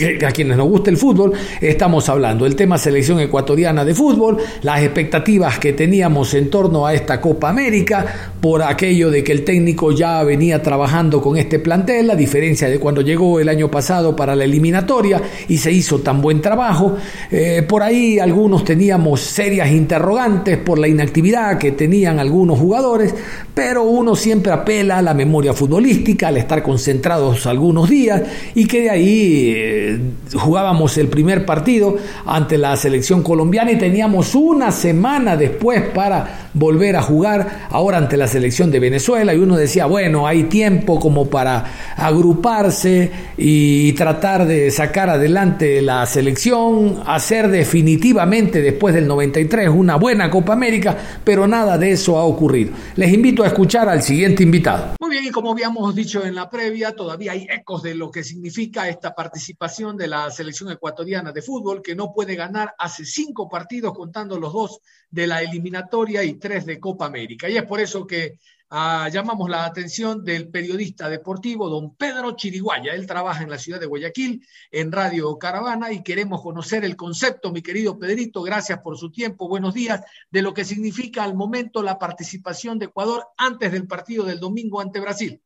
a 0.04 0.30
quienes 0.30 0.56
nos 0.56 0.68
gusta 0.68 0.90
el 0.90 0.96
fútbol, 0.96 1.32
estamos 1.60 2.08
hablando. 2.08 2.46
El 2.46 2.56
tema 2.56 2.78
selección 2.78 3.20
ecuatoriana 3.20 3.84
de 3.84 3.94
fútbol, 3.94 4.38
las 4.62 4.82
expectativas 4.82 5.58
que 5.58 5.72
teníamos 5.72 6.34
en 6.34 6.50
torno 6.50 6.86
a 6.86 6.94
esta 6.94 7.20
Copa 7.20 7.48
América, 7.48 8.32
por 8.40 8.62
aquello 8.62 9.10
de 9.10 9.24
que 9.24 9.32
el 9.32 9.44
técnico 9.44 9.92
ya 9.92 10.22
venía 10.22 10.62
trabajando 10.62 11.20
con 11.20 11.36
este 11.36 11.58
plantel, 11.58 12.10
a 12.10 12.16
diferencia 12.16 12.68
de 12.68 12.78
cuando 12.78 13.00
llegó 13.00 13.40
el 13.40 13.48
año 13.48 13.70
pasado 13.70 14.14
para 14.14 14.36
la 14.36 14.44
eliminatoria 14.44 15.20
y 15.48 15.58
se 15.58 15.72
hizo 15.72 16.00
tan 16.00 16.20
buen 16.20 16.40
trabajo. 16.40 16.96
Eh, 17.30 17.64
por 17.68 17.82
ahí 17.82 18.18
algunos 18.18 18.64
teníamos 18.64 19.20
serias 19.20 19.70
interrogantes 19.70 20.58
por 20.58 20.78
la 20.78 20.88
inactividad 20.88 21.58
que 21.58 21.72
tenían 21.72 22.18
algunos 22.18 22.58
jugadores, 22.58 23.14
pero 23.54 23.84
uno 23.84 24.14
siempre 24.14 24.52
apela 24.52 24.98
a 24.98 25.02
la 25.02 25.14
memoria 25.14 25.52
futbolística, 25.52 26.28
al 26.28 26.36
estar 26.36 26.62
concentrados 26.62 27.46
algunos 27.46 27.88
días 27.88 28.22
y 28.54 28.66
que 28.66 28.82
de 28.82 28.90
ahí... 28.90 29.52
Eh, 29.56 29.87
jugábamos 30.34 30.96
el 30.98 31.08
primer 31.08 31.44
partido 31.44 31.96
ante 32.26 32.58
la 32.58 32.76
selección 32.76 33.22
colombiana 33.22 33.72
y 33.72 33.78
teníamos 33.78 34.34
una 34.34 34.70
semana 34.72 35.36
después 35.36 35.82
para 35.94 36.48
volver 36.54 36.96
a 36.96 37.02
jugar 37.02 37.68
ahora 37.70 37.98
ante 37.98 38.16
la 38.16 38.26
selección 38.26 38.70
de 38.70 38.80
Venezuela 38.80 39.34
y 39.34 39.38
uno 39.38 39.56
decía, 39.56 39.86
bueno, 39.86 40.26
hay 40.26 40.44
tiempo 40.44 40.98
como 40.98 41.28
para 41.28 41.64
agruparse 41.96 43.10
y 43.36 43.92
tratar 43.92 44.46
de 44.46 44.70
sacar 44.70 45.10
adelante 45.10 45.82
la 45.82 46.04
selección, 46.06 47.00
hacer 47.06 47.48
definitivamente 47.48 48.62
después 48.62 48.94
del 48.94 49.06
93 49.06 49.68
una 49.68 49.96
buena 49.96 50.30
Copa 50.30 50.52
América, 50.52 50.96
pero 51.24 51.46
nada 51.46 51.78
de 51.78 51.92
eso 51.92 52.18
ha 52.18 52.24
ocurrido. 52.24 52.72
Les 52.96 53.12
invito 53.12 53.44
a 53.44 53.46
escuchar 53.46 53.88
al 53.88 54.02
siguiente 54.02 54.42
invitado. 54.42 54.97
Y 55.20 55.30
como 55.30 55.50
habíamos 55.50 55.94
dicho 55.94 56.24
en 56.24 56.34
la 56.34 56.48
previa, 56.48 56.94
todavía 56.94 57.32
hay 57.32 57.46
ecos 57.50 57.82
de 57.82 57.94
lo 57.94 58.10
que 58.10 58.22
significa 58.22 58.88
esta 58.88 59.14
participación 59.14 59.96
de 59.96 60.06
la 60.06 60.30
selección 60.30 60.70
ecuatoriana 60.70 61.32
de 61.32 61.42
fútbol, 61.42 61.82
que 61.82 61.96
no 61.96 62.12
puede 62.12 62.36
ganar 62.36 62.74
hace 62.78 63.04
cinco 63.04 63.48
partidos, 63.48 63.94
contando 63.94 64.38
los 64.38 64.52
dos 64.52 64.80
de 65.10 65.26
la 65.26 65.42
eliminatoria 65.42 66.22
y 66.22 66.34
tres 66.34 66.66
de 66.66 66.78
Copa 66.78 67.06
América. 67.06 67.48
Y 67.48 67.56
es 67.56 67.64
por 67.64 67.80
eso 67.80 68.06
que 68.06 68.38
llamamos 68.70 69.48
la 69.48 69.64
atención 69.64 70.24
del 70.24 70.48
periodista 70.48 71.08
deportivo 71.08 71.68
don 71.68 71.94
Pedro 71.96 72.36
Chiriguaya. 72.36 72.94
Él 72.94 73.06
trabaja 73.06 73.42
en 73.42 73.50
la 73.50 73.58
ciudad 73.58 73.80
de 73.80 73.86
Guayaquil, 73.86 74.46
en 74.70 74.92
Radio 74.92 75.38
Caravana, 75.38 75.92
y 75.92 76.02
queremos 76.02 76.42
conocer 76.42 76.84
el 76.84 76.96
concepto, 76.96 77.50
mi 77.50 77.62
querido 77.62 77.98
Pedrito, 77.98 78.42
gracias 78.42 78.80
por 78.80 78.98
su 78.98 79.10
tiempo, 79.10 79.48
buenos 79.48 79.74
días, 79.74 80.02
de 80.30 80.42
lo 80.42 80.52
que 80.52 80.64
significa 80.64 81.24
al 81.24 81.34
momento 81.34 81.82
la 81.82 81.98
participación 81.98 82.78
de 82.78 82.86
Ecuador 82.86 83.24
antes 83.36 83.72
del 83.72 83.86
partido 83.86 84.24
del 84.24 84.40
domingo 84.40 84.80
ante 84.80 85.00
Brasil. 85.00 85.40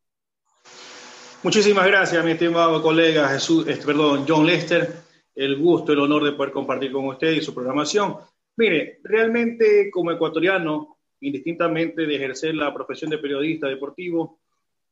Muchísimas 1.43 1.87
gracias, 1.87 2.25
mi 2.25 2.33
estimado 2.33 2.81
colega 2.83 3.29
Jesús, 3.29 3.67
este, 3.67 3.85
perdón, 3.85 4.25
John 4.29 4.47
Lester. 4.47 5.03
El 5.35 5.59
gusto, 5.59 5.93
el 5.93 5.99
honor 5.99 6.25
de 6.25 6.33
poder 6.33 6.53
compartir 6.53 6.93
con 6.93 7.07
usted 7.07 7.31
y 7.31 7.41
su 7.41 7.55
programación. 7.55 8.17
Mire, 8.57 9.01
realmente 9.03 9.91
como 9.91 10.11
ecuatoriano, 10.11 10.92
indistintamente 11.23 12.07
de 12.07 12.15
ejercer 12.15 12.55
la 12.55 12.73
profesión 12.73 13.11
de 13.11 13.19
periodista 13.19 13.67
deportivo, 13.67 14.39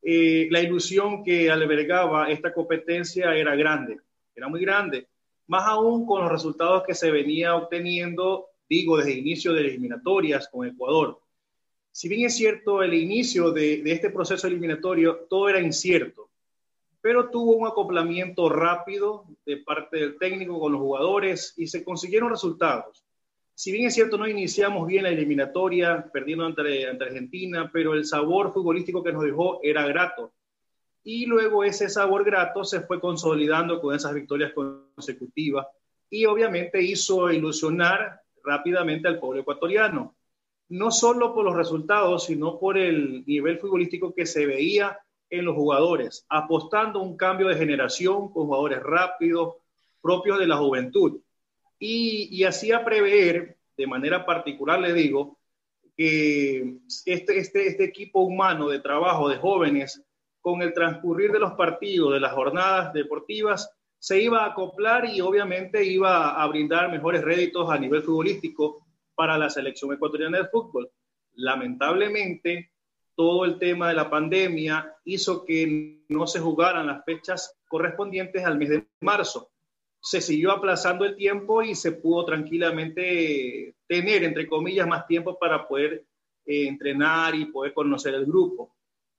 eh, 0.03 0.49
la 0.51 0.61
ilusión 0.63 1.23
que 1.23 1.51
albergaba 1.51 2.31
esta 2.31 2.53
competencia 2.53 3.37
era 3.37 3.55
grande, 3.55 3.99
era 4.35 4.49
muy 4.49 4.63
grande, 4.63 5.09
más 5.47 5.67
aún 5.67 6.07
con 6.07 6.23
los 6.23 6.33
resultados 6.33 6.85
que 6.87 6.95
se 6.95 7.11
venía 7.11 7.55
obteniendo, 7.55 8.47
digo, 8.69 8.97
desde 8.97 9.13
el 9.13 9.19
inicio 9.19 9.53
de 9.53 9.63
las 9.63 9.73
eliminatorias 9.73 10.49
con 10.49 10.67
Ecuador. 10.67 11.21
Si 11.93 12.09
bien 12.09 12.25
es 12.25 12.37
cierto, 12.37 12.83
el 12.83 12.95
inicio 12.95 13.51
de 13.51 13.83
este 13.85 14.11
proceso 14.11 14.47
eliminatorio, 14.47 15.27
todo 15.29 15.49
era 15.49 15.61
incierto 15.61 16.31
pero 17.01 17.31
tuvo 17.31 17.57
un 17.57 17.67
acoplamiento 17.67 18.49
rápido 18.49 19.25
de 19.47 19.59
parte 19.59 19.99
del 19.99 20.19
técnico 20.19 20.61
con 20.61 20.73
los 20.73 20.81
jugadores 20.81 21.55
y 21.57 21.67
se 21.67 21.83
consiguieron 21.83 22.31
resultados. 22.31 23.05
Si 23.61 23.73
bien 23.73 23.89
es 23.89 23.93
cierto, 23.95 24.17
no 24.17 24.27
iniciamos 24.27 24.87
bien 24.87 25.03
la 25.03 25.11
eliminatoria, 25.11 26.09
perdiendo 26.11 26.47
ante, 26.47 26.87
Argentina, 26.87 27.69
pero 27.71 27.93
el 27.93 28.07
sabor 28.07 28.55
futbolístico 28.55 29.05
que 29.05 29.13
nos 29.13 29.23
dejó 29.23 29.61
era 29.63 29.87
grato. 29.87 30.33
Y 31.05 31.27
luego 31.27 31.63
ese 31.63 31.91
sabor 31.91 32.25
grato 32.25 32.65
se 32.65 32.81
fue 32.81 32.99
consolidando 32.99 33.79
con 33.83 33.95
esas 33.95 34.15
victorias 34.15 34.55
consecutivas 34.55 35.67
y 36.09 36.25
obviamente 36.25 36.81
hizo 36.83 37.31
ilusionar 37.31 38.23
rápidamente 38.43 39.09
al 39.09 39.21
pueblo 39.21 39.43
ecuatoriano, 39.43 40.15
no 40.71 40.91
solo 40.91 41.35
por 41.35 41.45
los 41.45 41.55
resultados, 41.55 42.25
sino 42.25 42.59
por 42.59 42.79
el 42.79 43.27
nivel 43.27 43.59
futbolístico 43.59 44.15
que 44.15 44.25
se 44.25 44.47
veía 44.47 44.99
en 45.29 45.45
los 45.45 45.55
jugadores, 45.55 46.25
apostando 46.31 47.03
un 47.03 47.15
cambio 47.15 47.49
de 47.49 47.57
generación 47.57 48.33
con 48.33 48.47
jugadores 48.47 48.83
rápidos, 48.83 49.57
propios 50.01 50.39
de 50.39 50.47
la 50.47 50.57
juventud. 50.57 51.21
Y, 51.81 52.29
y 52.31 52.45
a 52.45 52.85
prever, 52.85 53.57
de 53.77 53.87
manera 53.89 54.25
particular 54.25 54.79
le 54.79 54.93
digo, 54.93 55.41
que 55.97 56.77
este, 57.05 57.39
este, 57.39 57.67
este 57.67 57.85
equipo 57.85 58.21
humano 58.21 58.69
de 58.69 58.79
trabajo 58.79 59.29
de 59.29 59.39
jóvenes, 59.39 60.03
con 60.41 60.63
el 60.63 60.73
transcurrir 60.73 61.33
de 61.33 61.41
los 61.41 61.53
partidos, 61.55 62.13
de 62.13 62.21
las 62.21 62.33
jornadas 62.33 62.93
deportivas, 62.93 63.71
se 63.99 64.21
iba 64.21 64.45
a 64.45 64.51
acoplar 64.51 65.05
y 65.07 65.21
obviamente 65.21 65.85
iba 65.85 66.43
a 66.43 66.47
brindar 66.47 66.91
mejores 66.91 67.23
réditos 67.23 67.71
a 67.71 67.79
nivel 67.79 68.03
futbolístico 68.03 68.87
para 69.15 69.37
la 69.37 69.51
selección 69.51 69.93
ecuatoriana 69.93 70.39
de 70.39 70.49
fútbol. 70.49 70.91
Lamentablemente, 71.35 72.73
todo 73.15 73.45
el 73.45 73.59
tema 73.59 73.89
de 73.89 73.95
la 73.95 74.09
pandemia 74.09 74.97
hizo 75.05 75.45
que 75.45 76.05
no 76.09 76.27
se 76.27 76.41
jugaran 76.41 76.87
las 76.87 77.05
fechas 77.05 77.59
correspondientes 77.69 78.45
al 78.45 78.57
mes 78.57 78.71
de 78.71 78.87
marzo. 79.01 79.51
Se 80.01 80.21
siguió 80.21 80.53
aplazando 80.53 81.05
el 81.05 81.17
tiempo 81.17 81.63
y 81.63 81.75
se 81.75 81.93
pudo 81.93 82.25
tranquilamente 82.25 83.75
tener, 83.87 84.25
entre 84.25 84.47
comillas, 84.47 84.87
más 84.87 85.07
tiempo 85.07 85.39
para 85.39 85.69
poder 85.69 86.05
eh, 86.47 86.67
entrenar 86.67 87.35
y 87.35 87.47
poder 87.47 87.75
conocer 87.75 88.15
el 88.15 88.25
grupo, 88.25 88.75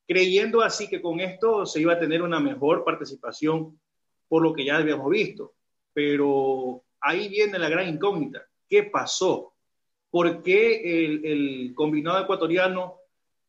creyendo 0.08 0.62
así 0.62 0.90
que 0.90 1.02
con 1.02 1.20
esto 1.20 1.66
se 1.66 1.82
iba 1.82 1.94
a 1.94 2.00
tener 2.00 2.22
una 2.22 2.40
mejor 2.40 2.84
participación 2.84 3.80
por 4.28 4.42
lo 4.42 4.54
que 4.54 4.66
ya 4.66 4.78
habíamos 4.78 5.10
visto. 5.10 5.54
Pero 5.94 6.84
ahí 7.00 7.30
viene 7.30 7.60
la 7.60 7.70
gran 7.70 7.88
incógnita. 7.88 8.46
¿Qué 8.68 8.84
pasó? 8.84 9.54
¿Por 10.10 10.42
qué 10.42 11.06
el, 11.06 11.26
el 11.26 11.74
combinado 11.76 12.24
ecuatoriano 12.24 12.98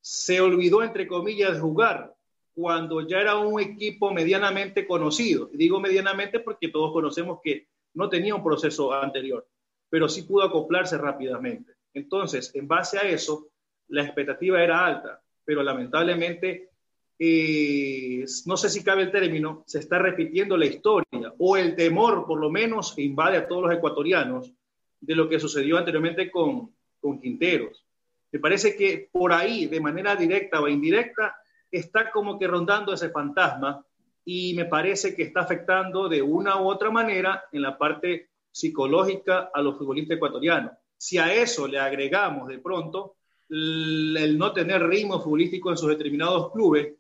se 0.01 0.41
olvidó, 0.41 0.83
entre 0.83 1.07
comillas, 1.07 1.55
de 1.55 1.61
jugar 1.61 2.15
cuando 2.54 3.06
ya 3.06 3.21
era 3.21 3.38
un 3.38 3.61
equipo 3.61 4.12
medianamente 4.12 4.87
conocido. 4.87 5.50
Digo 5.52 5.80
medianamente 5.80 6.40
porque 6.40 6.68
todos 6.68 6.92
conocemos 6.92 7.40
que 7.42 7.68
no 7.94 8.09
tenía 8.09 8.35
un 8.35 8.44
proceso 8.44 8.92
anterior, 8.92 9.47
pero 9.88 10.09
sí 10.09 10.23
pudo 10.23 10.44
acoplarse 10.44 10.99
rápidamente. 10.99 11.73
Entonces, 11.94 12.50
en 12.54 12.68
base 12.68 12.99
a 12.99 13.02
eso, 13.02 13.49
la 13.88 14.02
expectativa 14.02 14.62
era 14.62 14.85
alta, 14.87 15.23
pero 15.44 15.62
lamentablemente, 15.62 16.71
eh, 17.18 18.25
no 18.47 18.56
sé 18.56 18.68
si 18.68 18.82
cabe 18.82 19.02
el 19.02 19.12
término, 19.12 19.62
se 19.66 19.78
está 19.78 19.99
repitiendo 19.99 20.56
la 20.56 20.66
historia 20.66 21.35
o 21.38 21.56
el 21.56 21.75
temor, 21.76 22.26
por 22.26 22.40
lo 22.40 22.50
menos, 22.50 22.99
invade 22.99 23.37
a 23.37 23.47
todos 23.47 23.64
los 23.64 23.73
ecuatorianos 23.73 24.52
de 25.00 25.16
lo 25.16 25.28
que 25.28 25.40
sucedió 25.40 25.76
anteriormente 25.76 26.30
con, 26.30 26.75
con 27.00 27.21
Quinteros. 27.21 27.85
Me 28.30 28.38
parece 28.38 28.76
que 28.76 29.11
por 29.12 29.32
ahí, 29.32 29.66
de 29.66 29.80
manera 29.80 30.16
directa 30.16 30.61
o 30.61 30.68
indirecta, 30.68 31.37
está 31.73 32.11
como 32.11 32.38
que 32.38 32.47
rondando 32.47 32.93
ese 32.93 33.11
fantasma 33.11 33.85
y 34.25 34.55
me 34.55 34.67
parece 34.67 35.17
que 35.17 35.23
está 35.23 35.41
afectando 35.41 36.09
de 36.09 36.23
una 36.23 36.61
u 36.61 36.69
otra 36.69 36.91
manera 36.91 37.45
en 37.50 37.62
la 37.62 37.76
parte 37.76 38.29
psicológica 38.50 39.50
a 39.52 39.61
los 39.62 39.79
futbolistas 39.79 40.17
ecuatorianos. 40.17 40.73
Si 40.97 41.19
a 41.19 41.35
eso 41.35 41.67
le 41.67 41.81
agregamos 41.81 42.47
de 42.47 42.59
pronto 42.59 43.17
el 43.49 44.38
no 44.38 44.52
tener 44.52 44.87
ritmo 44.87 45.21
futbolístico 45.21 45.71
en 45.71 45.76
sus 45.76 45.88
determinados 45.88 46.52
clubes, 46.52 46.95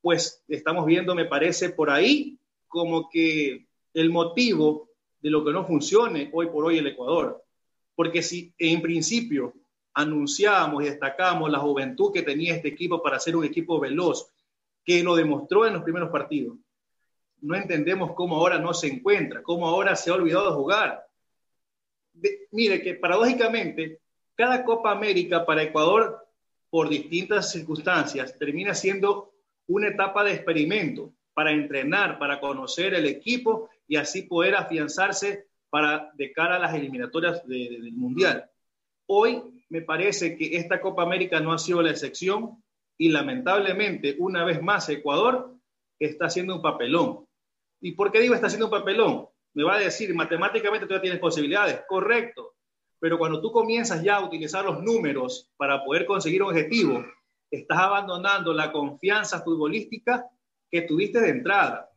pues 0.00 0.44
estamos 0.46 0.84
viendo, 0.86 1.14
me 1.14 1.24
parece, 1.24 1.70
por 1.70 1.90
ahí 1.90 2.38
como 2.68 3.08
que 3.08 3.66
el 3.94 4.10
motivo 4.10 4.90
de 5.20 5.30
lo 5.30 5.44
que 5.44 5.52
no 5.52 5.64
funcione 5.64 6.30
hoy 6.32 6.46
por 6.46 6.64
hoy 6.64 6.78
el 6.78 6.86
Ecuador. 6.86 7.42
Porque 7.96 8.22
si 8.22 8.52
en 8.58 8.80
principio 8.80 9.54
anunciábamos 9.98 10.84
y 10.84 10.86
destacábamos 10.86 11.50
la 11.50 11.58
juventud 11.58 12.12
que 12.12 12.22
tenía 12.22 12.54
este 12.54 12.68
equipo 12.68 13.02
para 13.02 13.18
ser 13.18 13.34
un 13.34 13.44
equipo 13.44 13.80
veloz, 13.80 14.30
que 14.84 15.02
lo 15.02 15.16
demostró 15.16 15.66
en 15.66 15.72
los 15.72 15.82
primeros 15.82 16.10
partidos. 16.10 16.56
No 17.40 17.56
entendemos 17.56 18.12
cómo 18.14 18.36
ahora 18.36 18.60
no 18.60 18.72
se 18.72 18.86
encuentra, 18.86 19.42
cómo 19.42 19.66
ahora 19.66 19.96
se 19.96 20.10
ha 20.10 20.14
olvidado 20.14 20.50
de 20.50 20.56
jugar. 20.56 21.04
mire 22.52 22.80
que 22.80 22.94
paradójicamente, 22.94 23.98
cada 24.36 24.64
Copa 24.64 24.92
América 24.92 25.44
para 25.44 25.64
Ecuador, 25.64 26.24
por 26.70 26.88
distintas 26.88 27.50
circunstancias, 27.50 28.38
termina 28.38 28.74
siendo 28.74 29.32
una 29.66 29.88
etapa 29.88 30.22
de 30.22 30.34
experimento 30.34 31.12
para 31.34 31.50
entrenar, 31.50 32.20
para 32.20 32.38
conocer 32.38 32.94
el 32.94 33.06
equipo 33.06 33.68
y 33.88 33.96
así 33.96 34.22
poder 34.22 34.54
afianzarse 34.54 35.48
para 35.70 36.12
de 36.14 36.32
cara 36.32 36.54
a 36.54 36.60
las 36.60 36.74
eliminatorias 36.74 37.44
del 37.48 37.92
Mundial. 37.94 38.48
Hoy 39.06 39.57
me 39.70 39.82
parece 39.82 40.36
que 40.36 40.56
esta 40.56 40.80
Copa 40.80 41.02
América 41.02 41.40
no 41.40 41.52
ha 41.52 41.58
sido 41.58 41.82
la 41.82 41.90
excepción 41.90 42.62
y 42.96 43.10
lamentablemente, 43.10 44.16
una 44.18 44.44
vez 44.44 44.62
más, 44.62 44.88
Ecuador 44.88 45.54
está 45.98 46.26
haciendo 46.26 46.56
un 46.56 46.62
papelón. 46.62 47.26
¿Y 47.80 47.92
por 47.92 48.10
qué 48.10 48.20
digo 48.20 48.34
está 48.34 48.46
haciendo 48.48 48.66
un 48.66 48.72
papelón? 48.72 49.28
Me 49.54 49.64
va 49.64 49.76
a 49.76 49.80
decir, 49.80 50.14
matemáticamente 50.14 50.86
tú 50.86 50.94
ya 50.94 51.00
tienes 51.00 51.20
posibilidades, 51.20 51.82
correcto, 51.86 52.54
pero 52.98 53.18
cuando 53.18 53.40
tú 53.40 53.52
comienzas 53.52 54.02
ya 54.02 54.16
a 54.16 54.24
utilizar 54.24 54.64
los 54.64 54.82
números 54.82 55.50
para 55.56 55.84
poder 55.84 56.06
conseguir 56.06 56.42
un 56.42 56.50
objetivo, 56.50 57.04
estás 57.50 57.78
abandonando 57.78 58.52
la 58.52 58.72
confianza 58.72 59.42
futbolística 59.42 60.28
que 60.70 60.82
tuviste 60.82 61.20
de 61.20 61.30
entrada. 61.30 61.90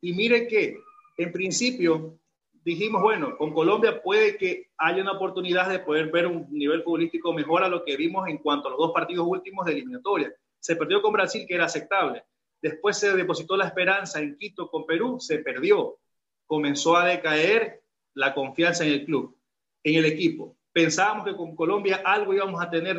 Y 0.00 0.12
mire 0.12 0.48
que, 0.48 0.78
en 1.16 1.32
principio, 1.32 2.18
dijimos, 2.64 3.02
bueno, 3.02 3.36
con 3.36 3.52
Colombia 3.52 4.02
puede 4.02 4.36
que 4.36 4.70
haya 4.78 5.02
una 5.02 5.12
oportunidad 5.12 5.68
de 5.68 5.80
poder 5.80 6.10
ver 6.10 6.26
un 6.26 6.46
nivel 6.50 6.82
futbolístico 6.82 7.32
mejor 7.32 7.62
a 7.62 7.68
lo 7.68 7.84
que 7.84 7.96
vimos 7.96 8.26
en 8.26 8.38
cuanto 8.38 8.68
a 8.68 8.70
los 8.70 8.80
dos 8.80 8.92
partidos 8.92 9.26
últimos 9.28 9.66
de 9.66 9.72
eliminatoria. 9.72 10.34
Se 10.58 10.76
perdió 10.76 11.02
con 11.02 11.12
Brasil, 11.12 11.44
que 11.46 11.54
era 11.54 11.66
aceptable. 11.66 12.24
Después 12.62 12.96
se 12.98 13.14
depositó 13.14 13.56
la 13.56 13.66
esperanza 13.66 14.20
en 14.20 14.36
Quito 14.38 14.70
con 14.70 14.86
Perú, 14.86 15.18
se 15.20 15.38
perdió. 15.38 15.98
Comenzó 16.46 16.96
a 16.96 17.04
decaer 17.04 17.82
la 18.14 18.32
confianza 18.32 18.84
en 18.84 18.92
el 18.92 19.04
club, 19.04 19.36
en 19.82 19.96
el 19.96 20.06
equipo. 20.06 20.56
Pensábamos 20.72 21.26
que 21.26 21.36
con 21.36 21.54
Colombia 21.54 22.02
algo 22.04 22.32
íbamos 22.32 22.62
a 22.62 22.70
tener 22.70 22.96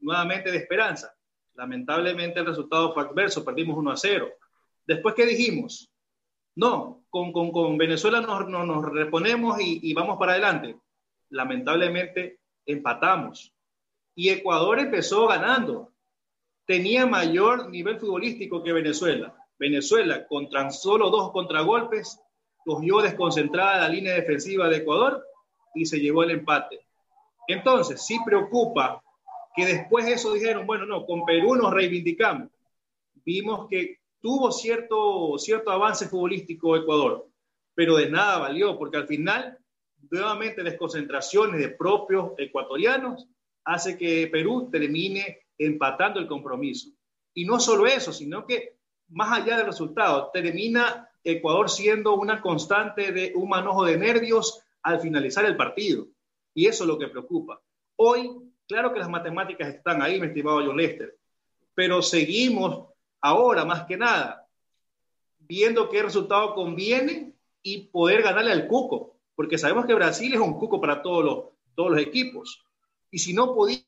nuevamente 0.00 0.50
de 0.50 0.56
esperanza. 0.58 1.14
Lamentablemente 1.54 2.40
el 2.40 2.46
resultado 2.46 2.92
fue 2.92 3.04
adverso, 3.04 3.44
perdimos 3.44 3.76
1 3.76 3.90
a 3.90 3.96
0. 3.96 4.28
Después, 4.86 5.14
¿qué 5.14 5.26
dijimos? 5.26 5.89
No, 6.56 7.04
con, 7.10 7.32
con, 7.32 7.52
con 7.52 7.78
Venezuela 7.78 8.20
nos, 8.20 8.48
nos, 8.48 8.84
reponemos 8.92 9.60
y, 9.60 9.80
y 9.82 9.94
vamos 9.94 10.18
para 10.18 10.32
adelante. 10.32 10.76
Lamentablemente 11.30 12.40
empatamos. 12.66 13.52
Y 14.14 14.30
Ecuador 14.30 14.80
empezó 14.80 15.26
ganando. 15.26 15.92
Tenía 16.66 17.06
mayor 17.06 17.70
nivel 17.70 17.98
futbolístico 17.98 18.62
que 18.62 18.72
Venezuela. 18.72 19.34
Venezuela, 19.58 20.26
con 20.26 20.48
tan 20.48 20.72
solo 20.72 21.10
dos 21.10 21.32
contragolpes, 21.32 22.20
cogió 22.64 23.00
desconcentrada 23.00 23.80
la 23.80 23.88
línea 23.88 24.14
defensiva 24.14 24.68
de 24.68 24.78
Ecuador 24.78 25.24
y 25.74 25.84
se 25.86 25.98
llevó 25.98 26.22
el 26.22 26.30
empate. 26.32 26.80
Entonces, 27.46 28.04
sí 28.04 28.18
preocupa 28.24 29.02
que 29.54 29.66
después 29.66 30.06
de 30.06 30.12
eso 30.12 30.32
dijeron, 30.32 30.66
bueno, 30.66 30.86
no, 30.86 31.04
con 31.04 31.24
Perú 31.24 31.56
nos 31.56 31.72
reivindicamos. 31.72 32.48
Vimos 33.24 33.68
que 33.68 33.99
tuvo 34.20 34.52
cierto, 34.52 35.38
cierto 35.38 35.70
avance 35.70 36.08
futbolístico 36.08 36.76
Ecuador, 36.76 37.28
pero 37.74 37.96
de 37.96 38.10
nada 38.10 38.38
valió, 38.38 38.78
porque 38.78 38.98
al 38.98 39.06
final, 39.06 39.58
nuevamente, 40.10 40.62
desconcentraciones 40.62 41.60
de 41.60 41.70
propios 41.70 42.32
ecuatorianos 42.38 43.28
hace 43.64 43.96
que 43.96 44.28
Perú 44.28 44.68
termine 44.70 45.46
empatando 45.58 46.20
el 46.20 46.26
compromiso. 46.26 46.90
Y 47.34 47.44
no 47.44 47.60
solo 47.60 47.86
eso, 47.86 48.12
sino 48.12 48.46
que 48.46 48.76
más 49.08 49.38
allá 49.38 49.56
del 49.56 49.66
resultado, 49.66 50.30
termina 50.32 51.08
Ecuador 51.22 51.68
siendo 51.68 52.14
una 52.14 52.40
constante 52.40 53.12
de 53.12 53.32
un 53.34 53.48
manojo 53.48 53.84
de 53.84 53.98
nervios 53.98 54.62
al 54.82 55.00
finalizar 55.00 55.44
el 55.44 55.56
partido. 55.56 56.06
Y 56.54 56.66
eso 56.66 56.84
es 56.84 56.88
lo 56.88 56.98
que 56.98 57.08
preocupa. 57.08 57.60
Hoy, 57.96 58.30
claro 58.66 58.92
que 58.92 58.98
las 58.98 59.08
matemáticas 59.08 59.68
están 59.68 60.02
ahí, 60.02 60.20
mi 60.20 60.28
estimado 60.28 60.64
John 60.64 60.76
Lester, 60.76 61.16
pero 61.74 62.02
seguimos 62.02 62.89
ahora 63.20 63.64
más 63.64 63.84
que 63.84 63.96
nada, 63.96 64.46
viendo 65.38 65.88
qué 65.88 66.02
resultado 66.02 66.54
conviene 66.54 67.32
y 67.62 67.88
poder 67.88 68.22
ganarle 68.22 68.52
al 68.52 68.66
cuco, 68.66 69.16
porque 69.34 69.58
sabemos 69.58 69.86
que 69.86 69.94
Brasil 69.94 70.32
es 70.32 70.40
un 70.40 70.58
cuco 70.58 70.80
para 70.80 71.02
todos 71.02 71.24
los, 71.24 71.44
todos 71.74 71.90
los 71.90 72.00
equipos. 72.00 72.62
Y 73.10 73.18
si 73.18 73.32
no 73.32 73.54
pudiste 73.54 73.86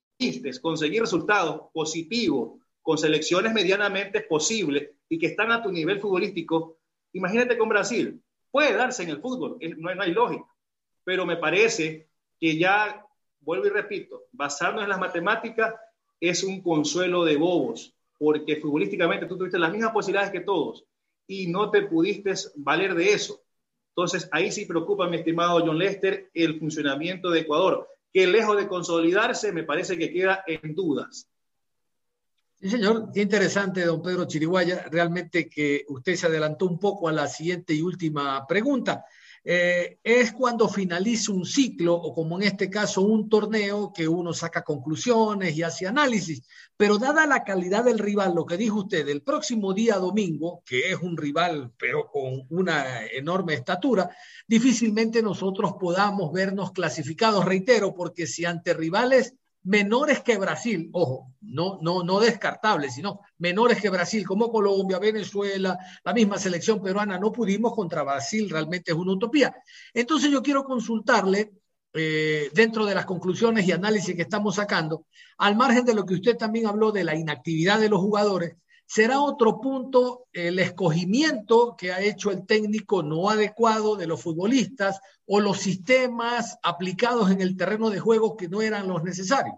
conseguir 0.61 1.03
resultados 1.03 1.71
positivos 1.73 2.61
con 2.83 2.99
selecciones 2.99 3.53
medianamente 3.53 4.23
posibles 4.23 4.91
y 5.09 5.19
que 5.19 5.27
están 5.27 5.53
a 5.53 5.63
tu 5.63 5.71
nivel 5.71 6.01
futbolístico, 6.01 6.79
imagínate 7.13 7.57
con 7.57 7.69
Brasil. 7.69 8.21
Puede 8.51 8.75
darse 8.75 9.05
en 9.05 9.11
el 9.11 9.21
fútbol, 9.21 9.59
no, 9.79 9.95
no 9.95 10.03
hay 10.03 10.13
lógica, 10.13 10.47
pero 11.05 11.25
me 11.25 11.37
parece 11.37 12.09
que 12.39 12.59
ya, 12.59 13.07
vuelvo 13.41 13.67
y 13.67 13.71
repito, 13.71 14.25
basarnos 14.33 14.83
en 14.83 14.91
las 14.91 14.99
matemáticas 14.99 15.75
es 16.21 16.45
un 16.45 16.61
consuelo 16.61 17.25
de 17.25 17.37
bobos 17.37 17.95
porque 18.23 18.61
futbolísticamente 18.61 19.27
tú 19.27 19.37
tuviste 19.37 19.59
las 19.59 19.73
mismas 19.73 19.91
posibilidades 19.91 20.31
que 20.31 20.43
todos 20.43 20.85
y 21.27 21.49
no 21.49 21.73
te 21.73 21.83
pudiste 21.83 22.33
valer 22.55 22.95
de 22.95 23.13
eso. 23.13 23.43
Entonces, 23.89 24.29
ahí 24.31 24.53
sí 24.53 24.65
preocupa, 24.65 25.09
mi 25.09 25.17
estimado 25.17 25.59
John 25.67 25.77
Lester, 25.77 26.31
el 26.33 26.61
funcionamiento 26.61 27.31
de 27.31 27.41
Ecuador, 27.41 27.89
que 28.13 28.29
lejos 28.29 28.57
de 28.57 28.69
consolidarse, 28.69 29.51
me 29.51 29.65
parece 29.65 29.99
que 29.99 30.13
queda 30.13 30.45
en 30.47 30.73
dudas. 30.73 31.29
Sí, 32.61 32.71
señor, 32.71 33.11
qué 33.13 33.23
interesante, 33.23 33.85
don 33.85 34.01
Pedro 34.01 34.25
Chiriguaya, 34.25 34.87
realmente 34.89 35.49
que 35.49 35.85
usted 35.89 36.15
se 36.15 36.27
adelantó 36.27 36.67
un 36.67 36.79
poco 36.79 37.09
a 37.09 37.13
la 37.13 37.27
siguiente 37.27 37.75
y 37.75 37.83
última 37.83 38.47
pregunta. 38.47 39.05
Eh, 39.45 39.99
es 40.05 40.33
cuando 40.33 40.69
finaliza 40.69 41.33
un 41.33 41.45
ciclo 41.45 41.95
o 41.95 42.15
como 42.15 42.39
en 42.39 42.47
este 42.47 42.71
caso 42.71 43.03
un 43.03 43.29
torneo 43.29 43.93
que 43.93 44.07
uno 44.07 44.33
saca 44.33 44.63
conclusiones 44.63 45.57
y 45.57 45.63
hace 45.65 45.87
análisis. 45.87 46.43
Pero 46.77 46.99
dada 46.99 47.27
la 47.27 47.43
calidad 47.43 47.85
del 47.85 47.99
rival, 47.99 48.35
lo 48.35 48.47
que 48.47 48.57
dijo 48.57 48.81
usted, 48.81 49.09
el 49.09 49.23
próximo 49.23 49.75
día 49.75 49.97
domingo, 49.97 50.63
que 50.65 50.91
es 50.91 51.01
un 51.01 51.17
rival 51.17 51.73
pero 51.77 52.09
con 52.09 52.47
una 52.51 53.05
enorme 53.07 53.55
estatura, 53.55 54.11
difícilmente 54.47 55.23
nosotros 55.23 55.75
podamos 55.79 56.33
vernos 56.33 56.71
clasificados, 56.71 57.45
reitero, 57.45 57.95
porque 57.95 58.29
si 58.29 58.45
ante 58.45 58.75
rivales 58.75 59.35
menores 59.65 60.21
que 60.21 60.37
Brasil, 60.39 60.91
ojo, 60.93 61.33
no, 61.41 61.79
no, 61.83 62.03
no 62.03 62.21
descartables, 62.21 62.95
sino 62.95 63.21
menores 63.39 63.81
que 63.81 63.91
Brasil, 63.91 64.27
como 64.27 64.51
Colombia, 64.51 64.99
Venezuela, 64.99 65.79
la 66.05 66.13
misma 66.13 66.39
selección 66.39 66.83
peruana, 66.83 67.19
no 67.19 67.31
pudimos 67.31 67.75
contra 67.75 68.03
Brasil, 68.03 68.51
realmente 68.51 68.93
es 68.93 68.99
una 68.99 69.13
utopía. 69.13 69.55
Entonces 69.95 70.31
yo 70.31 70.43
quiero 70.43 70.65
consultarle, 70.65 71.53
eh, 71.95 72.51
dentro 72.55 72.87
de 72.87 72.95
las 72.95 73.05
conclusiones 73.05 73.67
y 73.67 73.73
análisis 73.73 74.17
que 74.17 74.23
estamos 74.23 74.57
sacando, 74.57 75.07
al 75.39 75.57
margen 75.57 75.85
de 75.85 75.95
lo 75.95 76.07
que 76.07 76.15
usted 76.15 76.37
también 76.37 76.67
habló 76.67 76.91
de 76.91 77.05
la 77.05 77.15
inactividad 77.15 77.79
de 77.79 77.91
los 77.91 78.01
jugadores, 78.01 78.57
será 78.87 79.21
otro 79.21 79.61
punto 79.61 80.27
el 80.33 80.59
escogimiento 80.59 81.77
que 81.79 81.93
ha 81.93 82.01
hecho 82.01 82.31
el 82.31 82.47
técnico 82.47 83.03
no 83.03 83.31
adecuado 83.31 83.97
de 83.97 84.07
los 84.07 84.23
futbolistas 84.23 85.01
o 85.27 85.41
los 85.41 85.59
sistemas 85.59 86.59
aplicados 86.63 87.31
en 87.31 87.41
el 87.41 87.57
terreno 87.57 87.91
de 87.91 88.01
juego 88.01 88.37
que 88.37 88.49
no 88.49 88.61
eran 88.61 88.89
los 88.89 89.03
necesarios? 89.03 89.57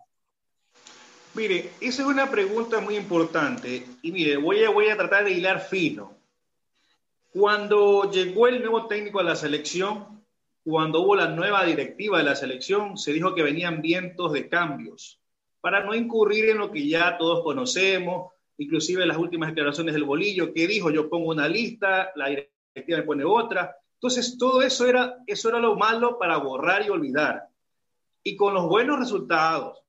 Mire, 1.35 1.73
esa 1.81 2.03
es 2.03 2.09
una 2.09 2.31
pregunta 2.31 2.81
muy 2.81 2.97
importante 2.97 3.85
y 4.03 4.13
mire, 4.13 4.37
voy 4.37 4.63
a, 4.63 4.71
voy 4.71 4.89
a 4.89 4.97
tratar 4.97 5.25
de 5.25 5.33
hilar 5.33 5.61
fino. 5.61 6.15
Cuando 7.33 8.09
llegó 8.09 8.47
el 8.47 8.61
nuevo 8.61 8.87
técnico 8.87 9.19
a 9.19 9.25
la 9.25 9.35
selección, 9.35 10.23
cuando 10.63 11.01
hubo 11.01 11.17
la 11.17 11.29
nueva 11.29 11.65
directiva 11.65 12.19
de 12.19 12.25
la 12.25 12.37
selección, 12.37 12.97
se 12.97 13.13
dijo 13.13 13.35
que 13.35 13.43
venían 13.43 13.83
vientos 13.83 14.33
de 14.33 14.49
cambios 14.49 15.21
para 15.61 15.83
no 15.83 15.95
incurrir 15.95 16.51
en 16.51 16.59
lo 16.59 16.71
que 16.71 16.87
ya 16.87 17.19
todos 17.19 17.43
conocemos, 17.43 18.34
inclusive 18.59 19.07
las 19.07 19.17
últimas 19.17 19.51
declaraciones 19.51 19.95
del 19.95 20.05
bolillo, 20.05 20.53
que 20.53 20.67
dijo, 20.67 20.91
yo 20.91 21.09
pongo 21.09 21.31
una 21.31 21.49
lista, 21.49 22.11
la 22.15 22.29
directiva 22.29 22.99
me 22.99 23.05
pone 23.05 23.25
otra. 23.25 23.77
Entonces, 23.95 24.37
todo 24.39 24.63
eso 24.63 24.87
era, 24.87 25.17
eso 25.27 25.49
era 25.49 25.59
lo 25.59 25.77
malo 25.77 26.19
para 26.19 26.37
borrar 26.37 26.85
y 26.85 26.91
olvidar. 26.91 27.49
Y 28.23 28.37
con 28.37 28.55
los 28.55 28.69
buenos 28.69 28.99
resultados, 28.99 29.83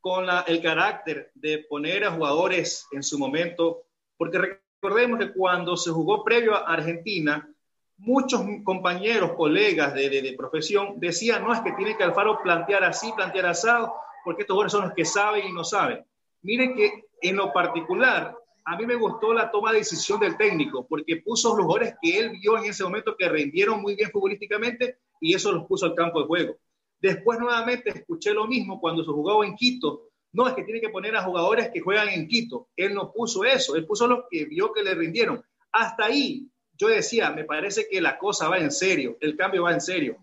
con 0.00 0.26
el 0.46 0.60
carácter 0.60 1.30
de 1.34 1.58
poner 1.68 2.04
a 2.04 2.12
jugadores 2.12 2.86
en 2.92 3.02
su 3.02 3.18
momento, 3.18 3.84
porque 4.18 4.60
recordemos 4.82 5.18
que 5.18 5.32
cuando 5.32 5.76
se 5.76 5.90
jugó 5.90 6.22
previo 6.22 6.54
a 6.54 6.74
Argentina, 6.74 7.48
muchos 7.96 8.42
compañeros, 8.64 9.32
colegas 9.32 9.94
de, 9.94 10.10
de, 10.10 10.34
profesión 10.36 11.00
decían, 11.00 11.42
no, 11.42 11.54
es 11.54 11.60
que 11.60 11.72
tiene 11.72 11.96
que 11.96 12.04
Alfaro 12.04 12.40
plantear 12.42 12.84
así, 12.84 13.12
plantear 13.12 13.46
asado, 13.46 13.94
porque 14.24 14.42
estos 14.42 14.54
jugadores 14.54 14.72
son 14.72 14.82
los 14.82 14.94
que 14.94 15.04
saben 15.04 15.46
y 15.46 15.52
no 15.52 15.64
saben. 15.64 16.04
Miren 16.42 16.74
que 16.74 17.06
en 17.24 17.36
lo 17.36 17.52
particular, 17.52 18.36
a 18.66 18.76
mí 18.76 18.84
me 18.84 18.96
gustó 18.96 19.32
la 19.32 19.50
toma 19.50 19.72
de 19.72 19.78
decisión 19.78 20.20
del 20.20 20.36
técnico, 20.36 20.86
porque 20.86 21.16
puso 21.16 21.56
los 21.56 21.64
jugadores 21.64 21.94
que 22.02 22.18
él 22.18 22.30
vio 22.30 22.58
en 22.58 22.64
ese 22.64 22.84
momento 22.84 23.16
que 23.16 23.28
rendieron 23.28 23.80
muy 23.80 23.94
bien 23.94 24.10
futbolísticamente 24.10 24.98
y 25.20 25.34
eso 25.34 25.50
los 25.50 25.66
puso 25.66 25.86
al 25.86 25.94
campo 25.94 26.20
de 26.20 26.26
juego. 26.26 26.56
Después 27.00 27.38
nuevamente 27.38 27.90
escuché 27.90 28.32
lo 28.34 28.46
mismo 28.46 28.78
cuando 28.78 29.02
se 29.02 29.10
jugaba 29.10 29.46
en 29.46 29.56
Quito. 29.56 30.10
No, 30.32 30.46
es 30.46 30.54
que 30.54 30.64
tiene 30.64 30.80
que 30.80 30.90
poner 30.90 31.16
a 31.16 31.22
jugadores 31.22 31.70
que 31.70 31.80
juegan 31.80 32.08
en 32.08 32.28
Quito. 32.28 32.68
Él 32.76 32.94
no 32.94 33.10
puso 33.10 33.44
eso, 33.44 33.74
él 33.74 33.86
puso 33.86 34.06
los 34.06 34.24
que 34.30 34.44
vio 34.44 34.72
que 34.72 34.82
le 34.82 34.94
rindieron. 34.94 35.42
Hasta 35.72 36.06
ahí 36.06 36.50
yo 36.76 36.88
decía, 36.88 37.30
me 37.30 37.44
parece 37.44 37.88
que 37.88 38.02
la 38.02 38.18
cosa 38.18 38.48
va 38.48 38.58
en 38.58 38.70
serio, 38.70 39.16
el 39.20 39.36
cambio 39.36 39.62
va 39.62 39.72
en 39.72 39.80
serio. 39.80 40.18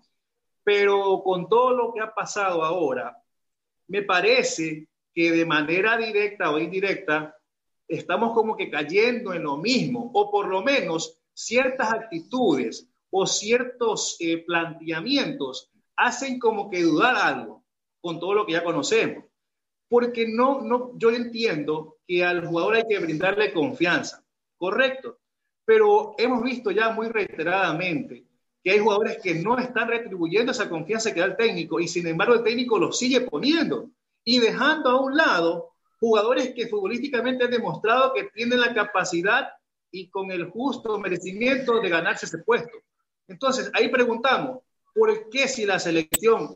Pero 0.64 1.24
con 1.24 1.50
todo 1.50 1.74
lo 1.74 1.94
que 1.94 2.02
ha 2.02 2.14
pasado 2.14 2.64
ahora, 2.64 3.18
me 3.88 4.04
parece 4.04 4.88
que 5.13 5.32
de 5.32 5.45
manera 5.45 5.97
directa 5.97 6.52
o 6.52 6.60
indirecta 6.60 7.36
estamos 7.88 8.34
como 8.34 8.56
que 8.56 8.69
cayendo 8.69 9.34
en 9.34 9.43
lo 9.43 9.58
mismo, 9.58 10.12
o 10.13 10.32
por 10.32 10.47
lo 10.47 10.62
menos 10.62 11.19
ciertas 11.34 11.91
actitudes 11.91 12.88
o 13.10 13.28
ciertos 13.28 14.15
eh, 14.19 14.38
planteamientos 14.45 15.69
hacen 15.97 16.39
como 16.39 16.69
que 16.69 16.84
dudar 16.84 17.15
algo 17.15 17.65
con 18.00 18.19
todo 18.19 18.34
lo 18.34 18.45
que 18.45 18.54
ya 18.54 18.63
conocemos. 18.63 19.26
Porque 19.89 20.26
no, 20.28 20.62
no, 20.62 20.97
yo 20.97 21.12
entiendo 21.12 21.97
que 22.08 22.24
al 22.24 22.47
jugador 22.47 22.76
hay 22.76 22.84
que 22.88 23.00
brindarle 23.00 23.52
confianza, 23.52 24.24
correcto, 24.58 25.19
pero 25.65 26.15
hemos 26.17 26.41
visto 26.43 26.71
ya 26.71 26.91
muy 26.91 27.10
reiteradamente 27.10 28.26
que 28.63 28.71
hay 28.71 28.80
jugadores 28.80 29.17
que 29.21 29.36
no 29.36 29.58
están 29.58 29.89
retribuyendo 29.89 30.52
esa 30.52 30.69
confianza 30.69 31.13
que 31.13 31.19
da 31.19 31.26
el 31.26 31.36
técnico 31.36 31.80
y 31.80 31.88
sin 31.88 32.08
embargo 32.08 32.36
el 32.36 32.43
técnico 32.43 32.80
lo 32.80 32.91
sigue 32.91 33.21
poniendo 33.21 33.89
y 34.24 34.40
dejando 34.40 34.90
a 34.90 35.02
un 35.02 35.16
lado 35.16 35.72
jugadores 36.00 36.54
que 36.56 36.68
futbolísticamente 36.68 37.46
han 37.46 37.52
demostrado 37.52 38.14
que 38.14 38.26
tienen 38.34 38.60
la 38.60 38.74
capacidad 38.74 39.50
y 39.92 40.10
con 40.10 40.32
el 40.32 40.50
justo 40.50 40.98
merecimiento 40.98 41.80
de 41.80 41.90
ganarse 41.90 42.26
ese 42.26 42.40
puesto. 42.40 42.78
Entonces, 43.28 43.70
ahí 43.74 43.90
preguntamos, 43.90 44.64
¿por 44.96 45.30
qué 45.30 45.48
si 45.48 45.66
la 45.66 45.80
selección 45.80 46.56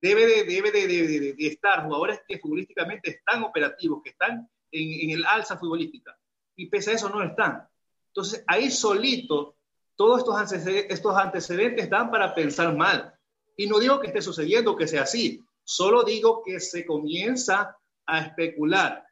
debe 0.00 0.26
de, 0.26 0.44
debe 0.44 0.72
de, 0.72 1.34
estar 1.38 1.84
jugadores 1.84 2.20
que 2.26 2.38
futbolísticamente 2.38 3.10
están 3.10 3.44
operativos, 3.44 4.02
que 4.02 4.10
están 4.10 4.48
en, 4.70 5.10
en 5.10 5.10
el 5.18 5.24
alza 5.24 5.56
futbolística, 5.56 6.18
y 6.56 6.66
pese 6.66 6.90
a 6.90 6.94
eso 6.94 7.08
no 7.08 7.22
están? 7.22 7.66
Entonces, 8.08 8.44
ahí 8.46 8.70
solito, 8.70 9.56
todos 9.96 10.18
estos 10.18 10.64
estos 10.66 11.16
antecedentes 11.16 11.88
dan 11.88 12.10
para 12.10 12.34
pensar 12.34 12.76
mal. 12.76 13.14
Y 13.56 13.66
no 13.66 13.78
digo 13.78 14.00
que 14.00 14.08
esté 14.08 14.20
sucediendo, 14.20 14.76
que 14.76 14.88
sea 14.88 15.02
así, 15.02 15.42
solo 15.64 16.02
digo 16.02 16.42
que 16.44 16.60
se 16.60 16.84
comienza 16.84 17.76
a 18.06 18.20
especular 18.20 19.04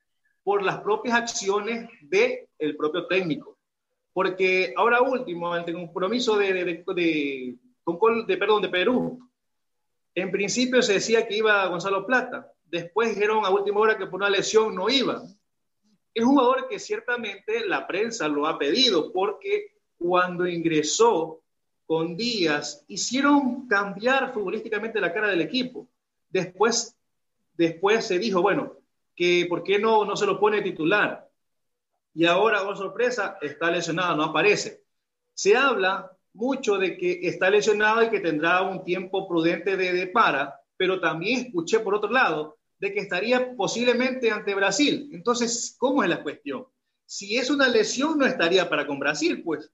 por 0.42 0.62
las 0.62 0.80
propias 0.80 1.16
acciones 1.16 1.88
del 2.02 2.48
el 2.58 2.76
propio 2.76 3.06
técnico. 3.06 3.58
Porque 4.12 4.74
ahora 4.76 5.00
último, 5.00 5.52
ante 5.52 5.70
el 5.70 5.76
compromiso 5.76 6.36
de, 6.36 6.52
de, 6.52 6.64
de, 6.64 7.56
de, 8.26 8.36
perdón, 8.36 8.62
de 8.62 8.68
Perú, 8.68 9.30
en 10.14 10.30
principio 10.30 10.82
se 10.82 10.94
decía 10.94 11.26
que 11.26 11.36
iba 11.36 11.66
Gonzalo 11.66 12.04
Plata, 12.04 12.52
después 12.64 13.10
dijeron 13.10 13.44
a 13.44 13.50
última 13.50 13.80
hora 13.80 13.96
que 13.96 14.06
por 14.06 14.20
una 14.20 14.30
lesión 14.30 14.74
no 14.74 14.88
iba. 14.88 15.22
Es 16.12 16.24
un 16.24 16.30
jugador 16.30 16.68
que 16.68 16.78
ciertamente 16.78 17.66
la 17.66 17.86
prensa 17.86 18.26
lo 18.26 18.46
ha 18.46 18.58
pedido 18.58 19.12
porque 19.12 19.76
cuando 19.96 20.46
ingresó 20.46 21.42
con 21.86 22.16
Díaz 22.16 22.84
hicieron 22.88 23.68
cambiar 23.68 24.32
futbolísticamente 24.32 25.00
la 25.00 25.12
cara 25.12 25.28
del 25.28 25.40
equipo. 25.40 25.88
Después, 26.30 26.96
después 27.54 28.06
se 28.06 28.18
dijo, 28.18 28.40
bueno, 28.40 28.78
que 29.14 29.46
por 29.48 29.62
qué 29.62 29.78
no, 29.78 30.04
no 30.04 30.16
se 30.16 30.26
lo 30.26 30.40
pone 30.40 30.62
titular. 30.62 31.28
Y 32.14 32.24
ahora, 32.24 32.64
con 32.64 32.76
sorpresa, 32.76 33.38
está 33.42 33.70
lesionado, 33.70 34.16
no 34.16 34.24
aparece. 34.24 34.82
Se 35.34 35.56
habla 35.56 36.10
mucho 36.32 36.78
de 36.78 36.96
que 36.96 37.20
está 37.22 37.50
lesionado 37.50 38.02
y 38.02 38.10
que 38.10 38.20
tendrá 38.20 38.62
un 38.62 38.84
tiempo 38.84 39.28
prudente 39.28 39.76
de, 39.76 39.92
de 39.92 40.06
para, 40.06 40.60
pero 40.76 41.00
también 41.00 41.46
escuché 41.46 41.80
por 41.80 41.94
otro 41.94 42.10
lado 42.10 42.58
de 42.78 42.94
que 42.94 43.00
estaría 43.00 43.54
posiblemente 43.54 44.30
ante 44.30 44.54
Brasil. 44.54 45.10
Entonces, 45.12 45.76
¿cómo 45.78 46.02
es 46.02 46.08
la 46.08 46.22
cuestión? 46.22 46.66
Si 47.04 47.36
es 47.36 47.50
una 47.50 47.68
lesión, 47.68 48.18
no 48.18 48.24
estaría 48.24 48.68
para 48.68 48.86
con 48.86 48.98
Brasil, 48.98 49.42
pues. 49.44 49.70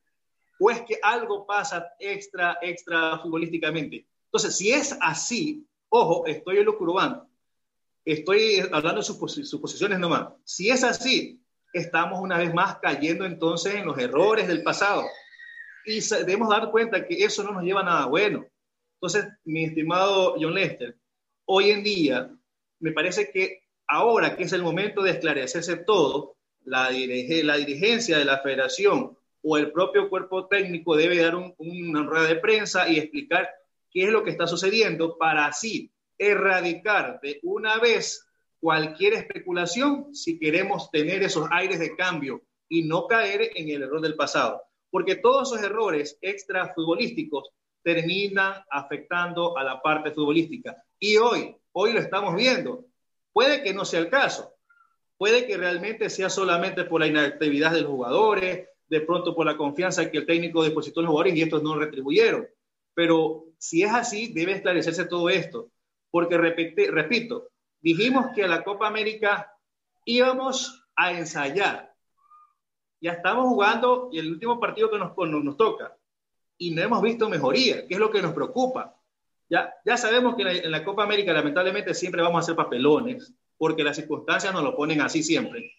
O 0.59 0.71
es 0.71 0.81
que 0.83 0.99
algo 1.03 1.47
pasa 1.47 1.87
extra, 2.01 2.59
extra 2.63 3.19
futbolísticamente. 3.19 4.07
Entonces, 4.25 4.57
si 4.57 4.73
es 4.73 4.97
así, 5.01 5.67
ojo, 5.97 6.27
estoy 6.27 6.59
elucubrando, 6.59 7.27
estoy 8.05 8.61
hablando 8.73 9.01
de 9.01 9.45
suposiciones 9.45 9.99
nomás. 9.99 10.29
Si 10.45 10.71
es 10.71 10.85
así, 10.85 11.41
estamos 11.73 12.21
una 12.21 12.39
vez 12.39 12.55
más 12.55 12.79
cayendo 12.79 13.25
entonces 13.25 13.75
en 13.75 13.87
los 13.87 13.99
errores 13.99 14.49
del 14.49 14.63
pasado. 14.63 15.05
Y 15.85 16.01
debemos 16.01 16.49
dar 16.49 16.71
cuenta 16.71 17.07
que 17.07 17.25
eso 17.25 17.45
no 17.45 17.53
nos 17.53 17.63
lleva 17.63 17.81
a 17.81 17.85
nada 17.85 18.07
bueno. 18.07 18.45
Entonces, 18.95 19.27
mi 19.45 19.65
estimado 19.65 20.37
John 20.41 20.55
Lester, 20.55 20.97
hoy 21.45 21.71
en 21.71 21.83
día 21.83 22.31
me 22.81 22.93
parece 22.93 23.31
que 23.31 23.63
ahora 23.87 24.37
que 24.37 24.45
es 24.45 24.53
el 24.53 24.63
momento 24.63 25.03
de 25.03 25.13
esclarecerse 25.13 25.77
todo, 25.77 26.37
la, 26.65 26.91
la 26.91 27.57
dirigencia 27.57 28.19
de 28.19 28.25
la 28.25 28.39
federación 28.39 29.17
o 29.43 29.57
el 29.57 29.71
propio 29.71 30.09
cuerpo 30.09 30.49
técnico 30.49 30.97
debe 30.97 31.19
dar 31.19 31.37
un, 31.37 31.55
una 31.59 32.03
rueda 32.03 32.27
de 32.27 32.37
prensa 32.37 32.89
y 32.89 32.99
explicar 32.99 33.49
qué 33.97 34.05
es 34.05 34.11
lo 34.11 34.23
que 34.23 34.31
está 34.31 34.47
sucediendo 34.47 35.17
para 35.17 35.47
así 35.47 35.91
erradicar 36.19 37.19
de 37.23 37.41
una 37.45 37.79
vez 37.79 38.29
cualquier 38.61 39.15
especulación 39.15 40.15
si 40.15 40.39
queremos 40.39 40.91
tener 40.91 41.23
esos 41.23 41.49
aires 41.51 41.79
de 41.79 41.97
cambio 41.97 42.43
y 42.69 42.83
no 42.83 43.07
caer 43.07 43.53
en 43.55 43.71
el 43.71 43.85
error 43.85 44.03
del 44.03 44.17
pasado. 44.17 44.61
Porque 44.91 45.15
todos 45.15 45.51
esos 45.51 45.65
errores 45.65 46.19
extra 46.21 46.75
futbolísticos 46.75 47.49
terminan 47.83 48.63
afectando 48.71 49.57
a 49.57 49.65
la 49.65 49.81
parte 49.81 50.11
futbolística. 50.11 50.77
Y 50.99 51.17
hoy, 51.17 51.57
Hoy 51.79 51.93
lo 51.93 52.01
estamos 52.01 52.35
viendo. 52.35 52.87
Puede 53.35 53.63
que 53.63 53.75
no 53.75 53.85
sea 53.85 54.01
el 54.01 54.09
caso. 54.09 54.55
Puede 55.19 55.47
que 55.47 55.59
realmente 55.59 56.09
sea 56.09 56.31
solamente 56.31 56.85
por 56.85 57.03
la 57.03 57.07
inactividad 57.07 57.73
de 57.73 57.83
los 57.83 57.91
jugadores, 57.91 58.67
de 58.89 59.01
pronto 59.03 59.35
por 59.35 59.45
la 59.45 59.59
confianza 59.59 60.11
que 60.11 60.17
el 60.17 60.25
técnico 60.25 60.65
depositó 60.65 61.01
en 61.01 61.05
los 61.05 61.11
jugadores 61.11 61.37
y 61.37 61.43
estos 61.43 61.63
no 61.63 61.79
retribuyeron. 61.79 62.49
Pero 62.97 63.45
si 63.59 63.83
es 63.83 63.93
así, 63.93 64.33
debe 64.33 64.53
esclarecerse 64.53 65.05
todo 65.05 65.29
esto. 65.29 65.69
Porque, 66.11 66.39
repito, 66.39 67.51
dijimos 67.83 68.29
que 68.35 68.45
a 68.45 68.49
la 68.49 68.65
Copa 68.65 68.89
América 68.89 69.53
íbamos 70.07 70.83
a 70.97 71.13
ensayar. 71.13 71.93
Ya 72.99 73.13
estamos 73.13 73.49
jugando 73.49 74.09
y 74.11 74.19
el 74.19 74.33
último 74.33 74.59
partido 74.59 74.91
que 74.91 74.99
nos, 74.99 75.15
nos, 75.15 75.57
toca. 75.59 75.95
Y 76.57 76.71
no 76.71 76.81
hemos 76.81 77.03
visto 77.03 77.29
mejoría, 77.29 77.87
que 77.87 77.93
es 77.93 78.01
lo 78.01 78.11
que 78.11 78.23
nos 78.23 78.33
preocupa. 78.33 78.97
Ya, 79.51 79.75
ya 79.85 79.99
sabemos 79.99 80.35
que 80.35 80.43
en 80.43 80.71
la, 80.71 80.83
Copa 80.83 81.05
América 81.05 81.35
lamentablemente 81.35 81.93
siempre 81.93 82.23
vamos 82.23 82.37
a 82.37 82.45
hacer 82.45 82.57
papelones, 82.57 83.31
porque 83.59 83.85
las 83.85 83.97
circunstancias 83.97 84.55
nos 84.55 84.65
lo 84.65 84.75
ponen 84.75 85.03
así 85.03 85.23
siempre. 85.23 85.71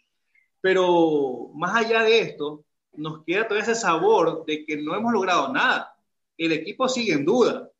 Pero 0.61 1.49
más 1.55 1.75
allá 1.75 2.03
de 2.03 2.19
esto, 2.19 2.63
nos 2.93 3.23
queda 3.23 3.47
todo 3.47 3.57
ese 3.57 3.73
sabor 3.73 4.45
de 4.45 4.63
que 4.63 4.77
no 4.77 4.95
hemos 4.95 5.11
logrado 5.11 5.51
nada. 5.51 5.96
El 6.37 6.51
equipo 6.51 6.87
sigue 6.87 7.13
en 7.13 7.25
duda 7.25 7.71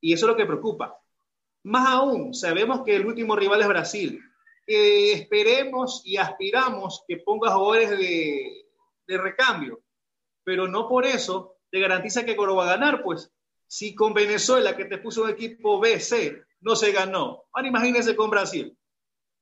y 0.00 0.12
eso 0.12 0.26
es 0.26 0.30
lo 0.30 0.36
que 0.36 0.46
preocupa. 0.46 0.98
Más 1.64 1.88
aún, 1.88 2.34
sabemos 2.34 2.82
que 2.84 2.96
el 2.96 3.06
último 3.06 3.36
rival 3.36 3.62
es 3.62 3.68
Brasil. 3.68 4.20
esperemos 4.66 6.02
y 6.04 6.16
aspiramos 6.16 7.04
que 7.08 7.18
ponga 7.18 7.54
jugadores 7.54 7.90
de, 7.90 8.66
de 9.06 9.18
recambio, 9.18 9.82
pero 10.42 10.68
no 10.68 10.88
por 10.88 11.04
eso 11.04 11.58
te 11.70 11.80
garantiza 11.80 12.24
que 12.24 12.36
Coro 12.36 12.56
va 12.56 12.64
a 12.64 12.76
ganar, 12.76 13.02
pues 13.02 13.32
si 13.66 13.94
con 13.94 14.14
Venezuela, 14.14 14.76
que 14.76 14.84
te 14.84 14.98
puso 14.98 15.24
un 15.24 15.30
equipo 15.30 15.80
B, 15.80 15.98
C, 15.98 16.42
no 16.60 16.76
se 16.76 16.92
ganó, 16.92 17.44
ahora 17.52 17.68
imagínense 17.68 18.14
con 18.14 18.30
Brasil. 18.30 18.76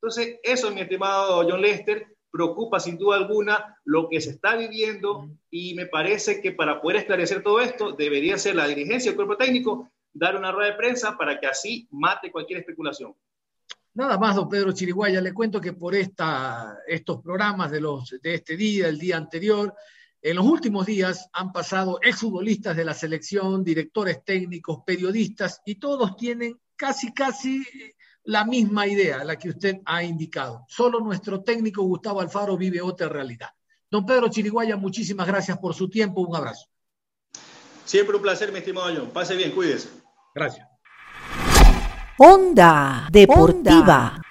Entonces, 0.01 0.39
eso, 0.43 0.71
mi 0.71 0.81
estimado 0.81 1.47
John 1.47 1.61
Lester, 1.61 2.12
preocupa 2.33 2.79
sin 2.79 2.97
duda 2.97 3.17
alguna 3.17 3.77
lo 3.85 4.09
que 4.09 4.19
se 4.19 4.31
está 4.31 4.55
viviendo 4.55 5.29
y 5.51 5.75
me 5.75 5.85
parece 5.85 6.41
que 6.41 6.51
para 6.51 6.81
poder 6.81 6.97
esclarecer 6.97 7.43
todo 7.43 7.61
esto 7.61 7.91
debería 7.91 8.39
ser 8.39 8.55
la 8.55 8.67
dirigencia 8.67 9.11
del 9.11 9.15
cuerpo 9.15 9.37
técnico 9.37 9.91
dar 10.11 10.35
una 10.35 10.51
rueda 10.51 10.71
de 10.71 10.77
prensa 10.77 11.15
para 11.15 11.39
que 11.39 11.45
así 11.45 11.87
mate 11.91 12.31
cualquier 12.31 12.61
especulación. 12.61 13.13
Nada 13.93 14.17
más, 14.17 14.35
don 14.35 14.49
Pedro 14.49 14.71
Chiriguaya, 14.71 15.21
le 15.21 15.31
cuento 15.31 15.61
que 15.61 15.73
por 15.73 15.93
esta, 15.93 16.79
estos 16.87 17.21
programas 17.21 17.69
de, 17.69 17.81
los, 17.81 18.09
de 18.19 18.33
este 18.33 18.57
día, 18.57 18.87
el 18.87 18.97
día 18.97 19.17
anterior, 19.17 19.71
en 20.19 20.35
los 20.35 20.45
últimos 20.45 20.87
días 20.87 21.29
han 21.33 21.51
pasado 21.51 21.99
exfutbolistas 22.01 22.75
de 22.75 22.85
la 22.85 22.95
selección, 22.95 23.63
directores 23.63 24.25
técnicos, 24.25 24.79
periodistas, 24.83 25.61
y 25.67 25.75
todos 25.75 26.17
tienen 26.17 26.59
casi, 26.75 27.13
casi 27.13 27.63
la 28.25 28.45
misma 28.45 28.87
idea, 28.87 29.23
la 29.23 29.35
que 29.37 29.49
usted 29.49 29.81
ha 29.85 30.03
indicado. 30.03 30.65
Solo 30.67 30.99
nuestro 30.99 31.41
técnico 31.41 31.83
Gustavo 31.83 32.21
Alfaro 32.21 32.57
vive 32.57 32.81
otra 32.81 33.09
realidad. 33.09 33.49
Don 33.89 34.05
Pedro 34.05 34.29
Chiriguaya, 34.29 34.75
muchísimas 34.75 35.27
gracias 35.27 35.57
por 35.57 35.73
su 35.73 35.89
tiempo. 35.89 36.21
Un 36.21 36.35
abrazo. 36.35 36.67
Siempre 37.85 38.15
un 38.15 38.21
placer, 38.21 38.51
mi 38.51 38.59
estimado 38.59 38.93
John. 38.95 39.09
Pase 39.11 39.35
bien, 39.35 39.51
cuídese. 39.51 39.89
Gracias. 40.33 40.67
Onda 42.17 43.07
Deportiva. 43.11 44.21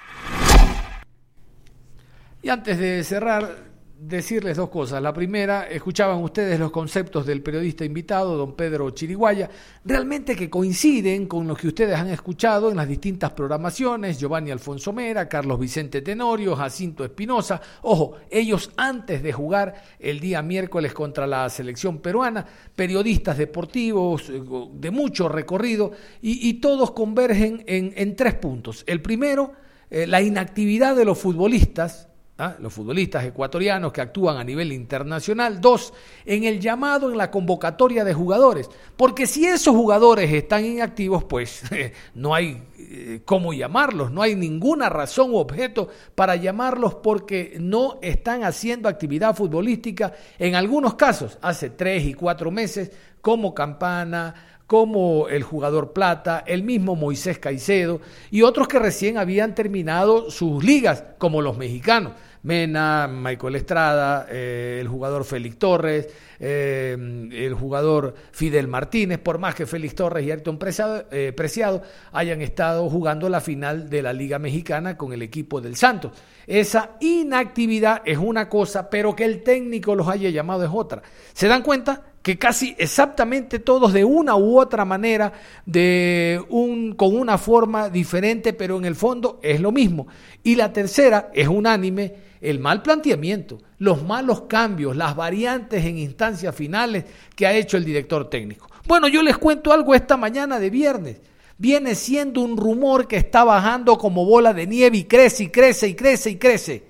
Y 2.43 2.49
antes 2.49 2.79
de 2.79 3.05
cerrar, 3.05 3.72
decirles 4.09 4.57
dos 4.57 4.69
cosas. 4.69 5.01
La 5.01 5.13
primera, 5.13 5.69
escuchaban 5.69 6.23
ustedes 6.23 6.59
los 6.59 6.73
conceptos 6.73 7.25
del 7.25 7.41
periodista 7.41 7.85
invitado, 7.85 8.37
don 8.37 8.55
Pedro 8.55 8.91
Chiriguaya, 8.91 9.49
realmente 9.85 10.35
que 10.35 10.51
coinciden 10.51 11.27
con 11.27 11.47
los 11.47 11.57
que 11.57 11.69
ustedes 11.69 11.97
han 11.97 12.09
escuchado 12.09 12.71
en 12.71 12.77
las 12.77 12.89
distintas 12.89 13.31
programaciones, 13.31 14.19
Giovanni 14.19 14.51
Alfonso 14.51 14.93
Mera, 14.93 15.29
Carlos 15.29 15.61
Vicente 15.61 16.03
Tenorio, 16.03 16.57
Jacinto 16.57 17.05
Espinosa. 17.05 17.61
Ojo, 17.83 18.17
ellos 18.29 18.73
antes 18.77 19.23
de 19.23 19.33
jugar 19.33 19.75
el 20.01 20.19
día 20.19 20.43
miércoles 20.43 20.93
contra 20.93 21.27
la 21.27 21.49
selección 21.49 21.99
peruana, 21.99 22.45
periodistas 22.75 23.39
deportivos 23.39 24.29
eh, 24.31 24.43
de 24.75 24.91
mucho 24.91 25.29
recorrido, 25.29 25.93
y, 26.21 26.55
todos 26.55 26.93
convergen 26.93 27.65
en, 27.67 28.17
tres 28.17 28.35
puntos. 28.35 28.85
El 28.87 29.01
primero, 29.01 29.53
eh, 29.91 30.07
la 30.07 30.23
inactividad 30.23 30.95
de 30.95 31.05
los 31.05 31.19
futbolistas, 31.19 32.09
¿ah? 32.39 32.57
los 32.59 32.73
futbolistas 32.73 33.25
ecuatorianos 33.25 33.93
que 33.93 34.01
actúan 34.01 34.37
a 34.37 34.45
nivel 34.45 34.73
internacional. 34.73 35.61
Dos, 35.61 35.93
en 36.25 36.45
el 36.45 36.61
llamado, 36.61 37.11
en 37.11 37.19
la 37.19 37.31
convocatoria 37.31 38.05
de 38.05 38.15
jugadores. 38.15 38.69
Porque 38.97 39.27
si 39.27 39.47
esos 39.47 39.75
jugadores 39.75 40.33
están 40.33 40.65
inactivos, 40.65 41.25
pues 41.25 41.63
no 42.15 42.35
hay 42.35 42.63
eh, 42.79 43.23
cómo 43.25 43.53
llamarlos, 43.53 44.11
no 44.11 44.23
hay 44.23 44.35
ninguna 44.35 44.89
razón 44.89 45.31
u 45.33 45.37
objeto 45.37 45.89
para 46.15 46.37
llamarlos 46.37 46.95
porque 46.97 47.57
no 47.59 47.99
están 48.03 48.45
haciendo 48.45 48.89
actividad 48.89 49.35
futbolística 49.35 50.13
en 50.39 50.55
algunos 50.55 50.95
casos, 50.95 51.39
hace 51.41 51.71
tres 51.71 52.05
y 52.05 52.15
cuatro 52.15 52.51
meses, 52.51 52.91
como 53.21 53.55
Campana, 53.55 54.52
como 54.73 55.29
el 55.29 55.43
jugador 55.43 55.93
Plata, 55.93 56.45
el 56.47 56.63
mismo 56.63 56.97
Moisés 56.97 57.39
Caicedo 57.39 58.01
y 58.31 58.41
otros 58.41 58.69
que 58.69 58.79
recién 58.79 59.19
habían 59.19 59.55
terminado 59.55 60.31
sus 60.31 60.65
ligas, 60.65 61.05
como 61.19 61.43
los 61.43 61.59
mexicanos. 61.59 62.13
Mena, 62.43 63.07
Michael 63.07 63.57
Estrada, 63.57 64.27
eh, 64.31 64.79
el 64.81 64.89
jugador 64.89 65.25
Félix 65.25 65.59
Torres, 65.59 66.09
eh, 66.41 66.97
el 67.33 67.53
jugador 67.53 68.15
Fidel 68.31 68.67
Martínez, 68.67 69.19
por 69.19 69.37
más 69.37 69.55
que 69.55 69.67
Félix 69.67 69.95
Torres 69.95 70.25
y 70.25 70.31
Ayrton 70.31 70.59
Preciado, 70.59 71.05
eh, 71.11 71.35
Preciado, 71.37 71.83
hayan 72.11 72.41
estado 72.41 72.89
jugando 72.89 73.29
la 73.29 73.43
final 73.43 73.91
de 73.91 74.01
la 74.01 74.15
Liga 74.15 74.39
Mexicana 74.39 74.97
con 74.97 75.13
el 75.13 75.21
equipo 75.21 75.61
del 75.61 75.77
Santos. 75.77 76.13
Esa 76.47 76.93
inactividad 77.01 78.01
es 78.07 78.17
una 78.17 78.49
cosa, 78.49 78.89
pero 78.89 79.15
que 79.15 79.27
el 79.27 79.43
técnico 79.43 79.95
los 79.95 80.09
haya 80.09 80.31
llamado 80.31 80.65
es 80.65 80.71
otra. 80.73 81.03
¿Se 81.35 81.47
dan 81.47 81.61
cuenta? 81.61 82.12
Que 82.23 82.39
casi 82.39 82.75
exactamente 82.79 83.59
todos 83.59 83.93
de 83.93 84.05
una 84.05 84.37
u 84.37 84.59
otra 84.59 84.85
manera, 84.85 85.33
de 85.67 86.43
un, 86.49 86.95
con 86.95 87.17
una 87.17 87.37
forma 87.37 87.89
diferente, 87.89 88.53
pero 88.53 88.79
en 88.79 88.85
el 88.85 88.95
fondo 88.95 89.41
es 89.43 89.61
lo 89.61 89.73
mismo. 89.73 90.07
Y 90.45 90.55
la 90.55 90.73
tercera 90.73 91.31
es 91.35 91.49
unánime, 91.49 92.15
el 92.41 92.61
mal 92.61 92.83
planteamiento, 92.83 93.59
los 93.79 94.03
malos 94.05 94.43
cambios, 94.43 94.97
las 94.97 95.17
variantes 95.17 95.85
en 95.85 95.99
instancias 95.99 96.55
finales 96.55 97.05
que 97.35 97.47
ha 97.47 97.53
hecho 97.53 97.77
el 97.77 97.85
director 97.85 98.31
técnico. 98.31 98.69
Bueno, 98.87 99.09
yo 99.09 99.23
les 99.23 99.37
cuento 99.39 99.73
algo 99.73 99.95
esta 99.95 100.17
mañana 100.17 100.59
de 100.59 100.71
viernes. 100.71 101.21
Viene 101.59 101.95
siendo 101.95 102.41
un 102.41 102.57
rumor 102.57 103.07
que 103.07 103.17
está 103.17 103.45
bajando 103.45 103.97
como 103.99 104.25
bola 104.25 104.53
de 104.53 104.67
nieve 104.67 104.99
y 104.99 105.05
crece 105.05 105.45
y 105.45 105.49
crece 105.49 105.89
y 105.89 105.95
crece 105.95 106.31
y 106.31 106.37
crece. 106.37 106.85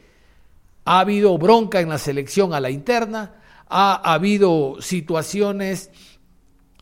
Ha 0.85 1.01
habido 1.01 1.37
bronca 1.37 1.81
en 1.81 1.91
la 1.91 1.99
selección 1.99 2.55
a 2.55 2.61
la 2.61 2.71
interna, 2.71 3.42
ha 3.75 4.13
habido 4.13 4.77
situaciones 4.81 5.91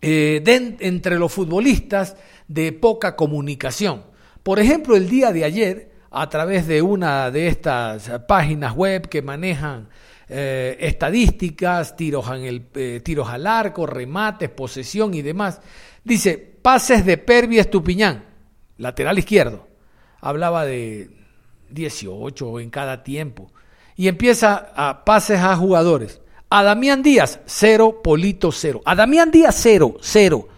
eh, 0.03 0.43
entre 0.81 1.19
los 1.19 1.33
futbolistas 1.33 2.17
de 2.49 2.73
poca 2.73 3.15
comunicación. 3.15 4.03
Por 4.43 4.59
ejemplo, 4.59 4.97
el 4.97 5.09
día 5.09 5.33
de 5.33 5.45
ayer, 5.45 5.93
a 6.11 6.29
través 6.29 6.67
de 6.67 6.83
una 6.83 7.31
de 7.31 7.47
estas 7.47 8.11
páginas 8.27 8.75
web 8.75 9.09
que 9.09 9.23
manejan 9.23 9.89
eh, 10.29 10.79
estadísticas, 10.81 11.95
tiros, 11.95 12.27
en 12.31 12.67
eh, 12.75 13.01
tiros 13.05 13.29
al 13.29 13.47
arco, 13.47 13.87
remates, 13.87 14.49
posesión 14.49 15.15
y 15.15 15.23
demás, 15.23 15.61
dice, 16.03 16.39
pases 16.39 17.07
de 17.07 17.19
Pervi 17.19 17.61
Estupiñán, 17.61 18.25
lateral 18.79 19.17
izquierdo. 19.19 19.69
Hablaba 20.21 20.65
de 20.65 21.09
18 21.71 22.59
en 22.59 22.71
cada 22.71 23.05
tiempo. 23.05 23.53
Y 23.95 24.09
empieza 24.09 24.73
a 24.75 25.05
pases 25.05 25.39
a 25.39 25.55
jugadores. 25.55 26.21
A 26.53 26.65
Damián 26.65 27.01
Díaz, 27.01 27.39
cero, 27.47 28.01
Polito, 28.03 28.51
cero. 28.51 28.83
A 28.85 28.97
Damián 28.97 29.31
Díaz, 29.31 29.57
cero, 29.57 29.95
cero. 30.01 30.49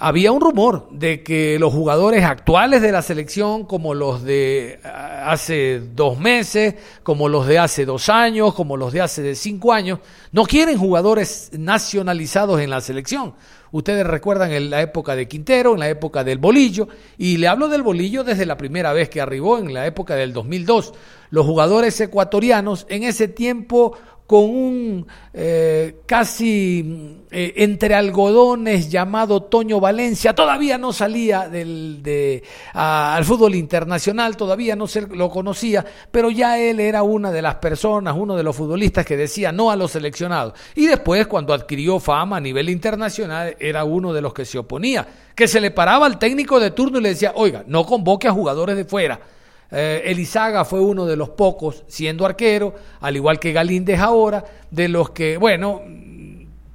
Había 0.00 0.32
un 0.32 0.40
rumor 0.40 0.88
de 0.90 1.22
que 1.22 1.60
los 1.60 1.72
jugadores 1.72 2.24
actuales 2.24 2.82
de 2.82 2.90
la 2.90 3.00
selección, 3.00 3.66
como 3.66 3.94
los 3.94 4.24
de 4.24 4.80
ah, 4.82 5.30
hace 5.30 5.78
dos 5.78 6.18
meses, 6.18 6.74
como 7.04 7.28
los 7.28 7.46
de 7.46 7.60
hace 7.60 7.86
dos 7.86 8.08
años, 8.08 8.52
como 8.54 8.76
los 8.76 8.92
de 8.92 9.02
hace 9.02 9.36
cinco 9.36 9.72
años, 9.72 10.00
no 10.32 10.42
quieren 10.42 10.76
jugadores 10.76 11.50
nacionalizados 11.52 12.60
en 12.60 12.70
la 12.70 12.80
selección. 12.80 13.34
Ustedes 13.70 14.06
recuerdan 14.06 14.52
en 14.52 14.70
la 14.70 14.82
época 14.82 15.16
de 15.16 15.26
Quintero, 15.28 15.74
en 15.74 15.80
la 15.80 15.88
época 15.88 16.22
del 16.22 16.38
Bolillo, 16.38 16.88
y 17.16 17.38
le 17.38 17.48
hablo 17.48 17.68
del 17.68 17.82
Bolillo 17.82 18.24
desde 18.24 18.46
la 18.46 18.56
primera 18.56 18.92
vez 18.92 19.08
que 19.08 19.20
arribó, 19.20 19.58
en 19.58 19.72
la 19.72 19.86
época 19.86 20.16
del 20.16 20.32
2002. 20.32 20.94
Los 21.30 21.46
jugadores 21.46 22.00
ecuatorianos 22.00 22.86
en 22.88 23.02
ese 23.02 23.26
tiempo 23.26 23.96
con 24.26 24.44
un 24.44 25.06
eh, 25.34 25.96
casi 26.06 27.18
eh, 27.30 27.52
entre 27.56 27.94
algodones 27.94 28.88
llamado 28.88 29.42
Toño 29.42 29.80
Valencia, 29.80 30.34
todavía 30.34 30.78
no 30.78 30.92
salía 30.92 31.48
del, 31.48 32.02
de, 32.02 32.42
al 32.72 33.24
fútbol 33.24 33.54
internacional, 33.54 34.36
todavía 34.36 34.76
no 34.76 34.86
se 34.86 35.02
lo 35.02 35.28
conocía, 35.28 35.84
pero 36.10 36.30
ya 36.30 36.58
él 36.58 36.80
era 36.80 37.02
una 37.02 37.30
de 37.30 37.42
las 37.42 37.56
personas, 37.56 38.14
uno 38.16 38.34
de 38.34 38.42
los 38.42 38.56
futbolistas 38.56 39.04
que 39.04 39.16
decía 39.16 39.52
no 39.52 39.70
a 39.70 39.76
los 39.76 39.90
seleccionados. 39.90 40.54
Y 40.74 40.86
después, 40.86 41.26
cuando 41.26 41.52
adquirió 41.52 42.00
fama 42.00 42.38
a 42.38 42.40
nivel 42.40 42.70
internacional, 42.70 43.56
era 43.60 43.84
uno 43.84 44.12
de 44.14 44.22
los 44.22 44.32
que 44.32 44.46
se 44.46 44.58
oponía, 44.58 45.06
que 45.34 45.48
se 45.48 45.60
le 45.60 45.70
paraba 45.70 46.06
al 46.06 46.18
técnico 46.18 46.58
de 46.58 46.70
turno 46.70 46.98
y 46.98 47.02
le 47.02 47.08
decía, 47.10 47.32
oiga, 47.34 47.64
no 47.66 47.84
convoque 47.84 48.28
a 48.28 48.32
jugadores 48.32 48.76
de 48.76 48.84
fuera 48.86 49.33
eh, 49.76 50.02
Elizaga 50.04 50.64
fue 50.64 50.80
uno 50.80 51.04
de 51.04 51.16
los 51.16 51.30
pocos, 51.30 51.82
siendo 51.88 52.24
arquero, 52.24 52.74
al 53.00 53.16
igual 53.16 53.40
que 53.40 53.52
Galíndez 53.52 53.98
ahora, 53.98 54.44
de 54.70 54.88
los 54.88 55.10
que, 55.10 55.36
bueno, 55.36 55.82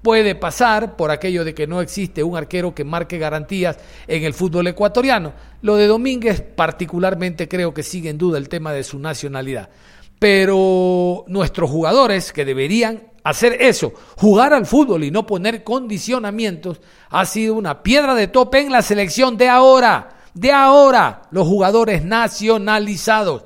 puede 0.02 0.36
pasar 0.36 0.98
por 0.98 1.10
aquello 1.10 1.46
de 1.46 1.54
que 1.54 1.66
no 1.66 1.80
existe 1.80 2.24
un 2.24 2.36
arquero 2.36 2.76
que 2.76 2.84
marque 2.84 3.18
garantías 3.18 3.78
en 4.06 4.26
el 4.26 4.34
fútbol 4.34 4.68
ecuatoriano. 4.68 5.32
Lo 5.62 5.78
de 5.78 5.88
Domínguez 5.88 6.42
particularmente 6.42 7.48
creo 7.48 7.74
que 7.74 7.84
sigue 7.84 8.10
en 8.10 8.18
duda 8.18 8.38
el 8.38 8.50
tema 8.50 8.74
de 8.74 8.84
su 8.84 9.00
nacionalidad. 9.00 9.70
Pero 10.20 11.24
nuestros 11.28 11.70
jugadores 11.70 12.34
que 12.34 12.44
deberían 12.44 13.04
hacer 13.24 13.62
eso, 13.62 13.94
jugar 14.18 14.54
al 14.54 14.66
fútbol 14.66 15.06
y 15.06 15.12
no 15.12 15.26
poner 15.26 15.64
condicionamientos, 15.64 16.82
ha 17.10 17.26
sido 17.26 17.56
una 17.56 17.82
piedra 17.82 18.14
de 18.14 18.28
tope 18.28 18.60
en 18.60 18.74
la 18.74 18.82
selección 18.82 19.38
de 19.38 19.48
ahora 19.48 20.19
de 20.40 20.54
ahora 20.54 21.24
los 21.32 21.46
jugadores 21.46 22.04
nacionalizados. 22.06 23.44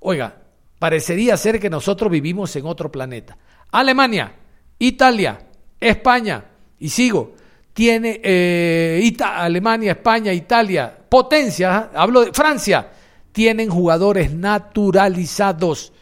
Oiga, 0.00 0.36
parecería 0.78 1.36
ser 1.36 1.60
que 1.60 1.68
nosotros 1.68 2.10
vivimos 2.10 2.54
en 2.56 2.64
otro 2.64 2.90
planeta. 2.90 3.36
Alemania, 3.70 4.32
Italia, 4.78 5.38
España, 5.78 6.44
y 6.78 6.88
sigo, 6.88 7.34
tiene 7.74 8.20
eh, 8.22 9.16
Alemania, 9.22 9.92
España, 9.92 10.32
Italia, 10.32 10.96
potencia, 11.08 11.90
hablo 11.94 12.24
de 12.24 12.32
Francia, 12.32 12.88
tienen 13.30 13.68
jugadores 13.68 14.32
naturalizados 14.32 15.92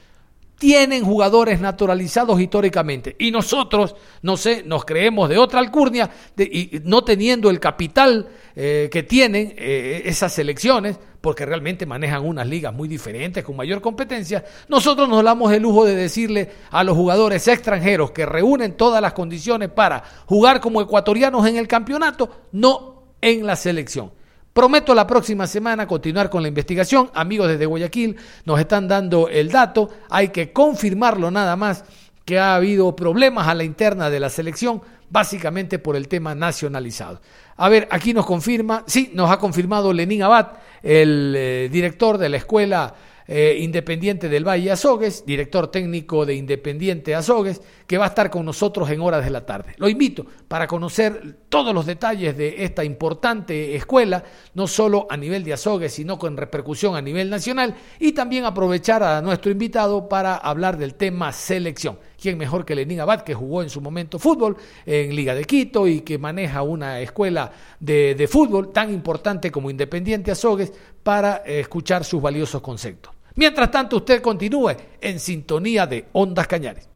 tienen 0.59 1.05
jugadores 1.05 1.61
naturalizados 1.61 2.41
históricamente. 2.41 3.15
Y 3.19 3.31
nosotros, 3.31 3.95
no 4.23 4.37
sé, 4.37 4.63
nos 4.65 4.85
creemos 4.85 5.29
de 5.29 5.39
otra 5.39 5.61
alcurnia, 5.61 6.11
y 6.37 6.81
no 6.85 7.05
teniendo 7.05 7.51
el 7.51 7.61
capital 7.61 8.29
eh, 8.55 8.89
que 8.91 9.03
tienen 9.03 9.55
eh, 9.57 10.03
esas 10.07 10.33
selecciones, 10.33 10.99
porque 11.21 11.45
realmente 11.45 11.87
manejan 11.87 12.25
unas 12.25 12.47
ligas 12.47 12.73
muy 12.73 12.89
diferentes, 12.89 13.45
con 13.45 13.57
mayor 13.57 13.81
competencia, 13.81 14.45
nosotros 14.69 15.09
nos 15.09 15.23
damos 15.25 15.53
el 15.53 15.63
lujo 15.63 15.85
de 15.85 15.95
decirle 15.95 16.51
a 16.71 16.85
los 16.85 16.97
jugadores 16.97 17.47
extranjeros 17.49 18.13
que 18.13 18.25
reúnen 18.25 18.77
todas 18.77 19.03
las 19.03 19.13
condiciones 19.13 19.69
para 19.71 20.03
jugar 20.27 20.61
como 20.61 20.81
ecuatorianos 20.81 21.47
en 21.47 21.57
el 21.57 21.69
campeonato, 21.69 22.31
no 22.53 23.03
en 23.21 23.45
la 23.45 23.57
selección. 23.57 24.13
Prometo 24.57 24.95
la 24.95 25.07
próxima 25.07 25.47
semana 25.47 25.87
continuar 25.87 26.31
con 26.31 26.41
la 26.41 26.49
investigación. 26.49 27.11
Amigos 27.13 27.47
desde 27.47 27.67
Guayaquil 27.67 28.17
nos 28.47 28.59
están 28.59 28.89
dando 28.89 29.29
el 29.29 29.51
dato. 29.51 29.91
Hay 30.09 30.29
que 30.29 30.51
confirmarlo 30.51 31.31
nada 31.31 31.57
más 31.57 31.85
que 32.25 32.39
ha 32.39 32.55
habido 32.55 32.97
problemas 32.97 33.49
a 33.49 33.55
la 33.55 33.65
interna 33.65 34.09
de 34.09 34.19
la 34.19 34.31
selección, 34.31 34.81
básicamente 35.11 35.79
por 35.79 35.95
el 35.95 36.09
tema 36.09 36.35
nacionalizado. 36.35 37.21
A 37.59 37.69
ver, 37.69 37.87
aquí 37.91 38.15
nos 38.15 38.25
confirma, 38.25 38.83
sí, 38.87 39.11
nos 39.13 39.31
ha 39.31 39.37
confirmado 39.37 39.93
Lenín 39.93 40.23
Abad, 40.23 40.53
el 40.83 41.35
eh, 41.37 41.69
director 41.71 42.17
de 42.17 42.31
la 42.31 42.39
escuela 42.39 42.95
eh, 43.29 43.59
Independiente 43.61 44.29
del 44.29 44.47
Valle 44.47 44.71
Azogues, 44.71 45.25
director 45.27 45.69
técnico 45.69 46.25
de 46.25 46.35
Independiente 46.35 47.15
Azogues, 47.15 47.61
que 47.87 47.99
va 47.99 48.05
a 48.05 48.09
estar 48.09 48.31
con 48.31 48.45
nosotros 48.45 48.89
en 48.91 49.01
horas 49.01 49.25
de 49.25 49.31
la 49.31 49.45
tarde. 49.45 49.75
Lo 49.79 49.89
invito 49.89 50.25
para 50.49 50.67
conocer 50.67 51.39
todos 51.49 51.75
los 51.75 51.87
detalles 51.87 52.37
de 52.37 52.65
esta 52.65 52.85
importante 52.85 53.75
escuela, 53.75 54.25
no 54.55 54.67
solo 54.67 55.07
a 55.11 55.17
nivel 55.17 55.45
de 55.45 55.53
Azogues, 55.53 55.93
sino 55.93 56.19
con 56.19 56.37
repercusión 56.37 56.97
a 56.97 57.03
nivel 57.03 57.31
nacional, 57.31 57.75
y 57.99 58.13
también 58.13 58.45
aprovechar 58.45 59.03
a 59.03 59.23
nuestro 59.23 59.51
invitado 59.51 60.09
para 60.09 60.37
hablar 60.37 60.77
del 60.79 60.95
tema 60.95 61.33
selección. 61.33 61.99
¿Quién 62.21 62.39
mejor 62.39 62.65
que 62.65 62.75
Lenín 62.75 63.01
Abad, 63.01 63.23
que 63.23 63.35
jugó 63.35 63.63
en 63.63 63.71
su 63.71 63.81
momento 63.81 64.19
fútbol 64.19 64.57
en 64.85 65.15
Liga 65.15 65.35
de 65.35 65.45
Quito 65.45 65.87
y 65.87 66.01
que 66.01 66.19
maneja 66.19 66.63
una 66.63 67.01
escuela 67.01 67.53
de, 67.79 68.15
de 68.15 68.29
fútbol 68.29 68.73
tan 68.73 68.93
importante 68.93 69.51
como 69.51 69.71
Independiente 69.71 70.31
Azogues 70.31 70.73
para 71.03 71.37
escuchar 71.45 72.05
sus 72.05 72.23
valiosos 72.23 72.63
conceptos? 72.63 73.16
Mientras 73.37 73.71
tanto, 73.71 73.99
usted 73.99 74.23
continúe 74.23 74.71
en 75.01 75.21
sintonía 75.21 75.87
de 75.87 76.07
Ondas 76.13 76.47
Cañares. 76.47 76.89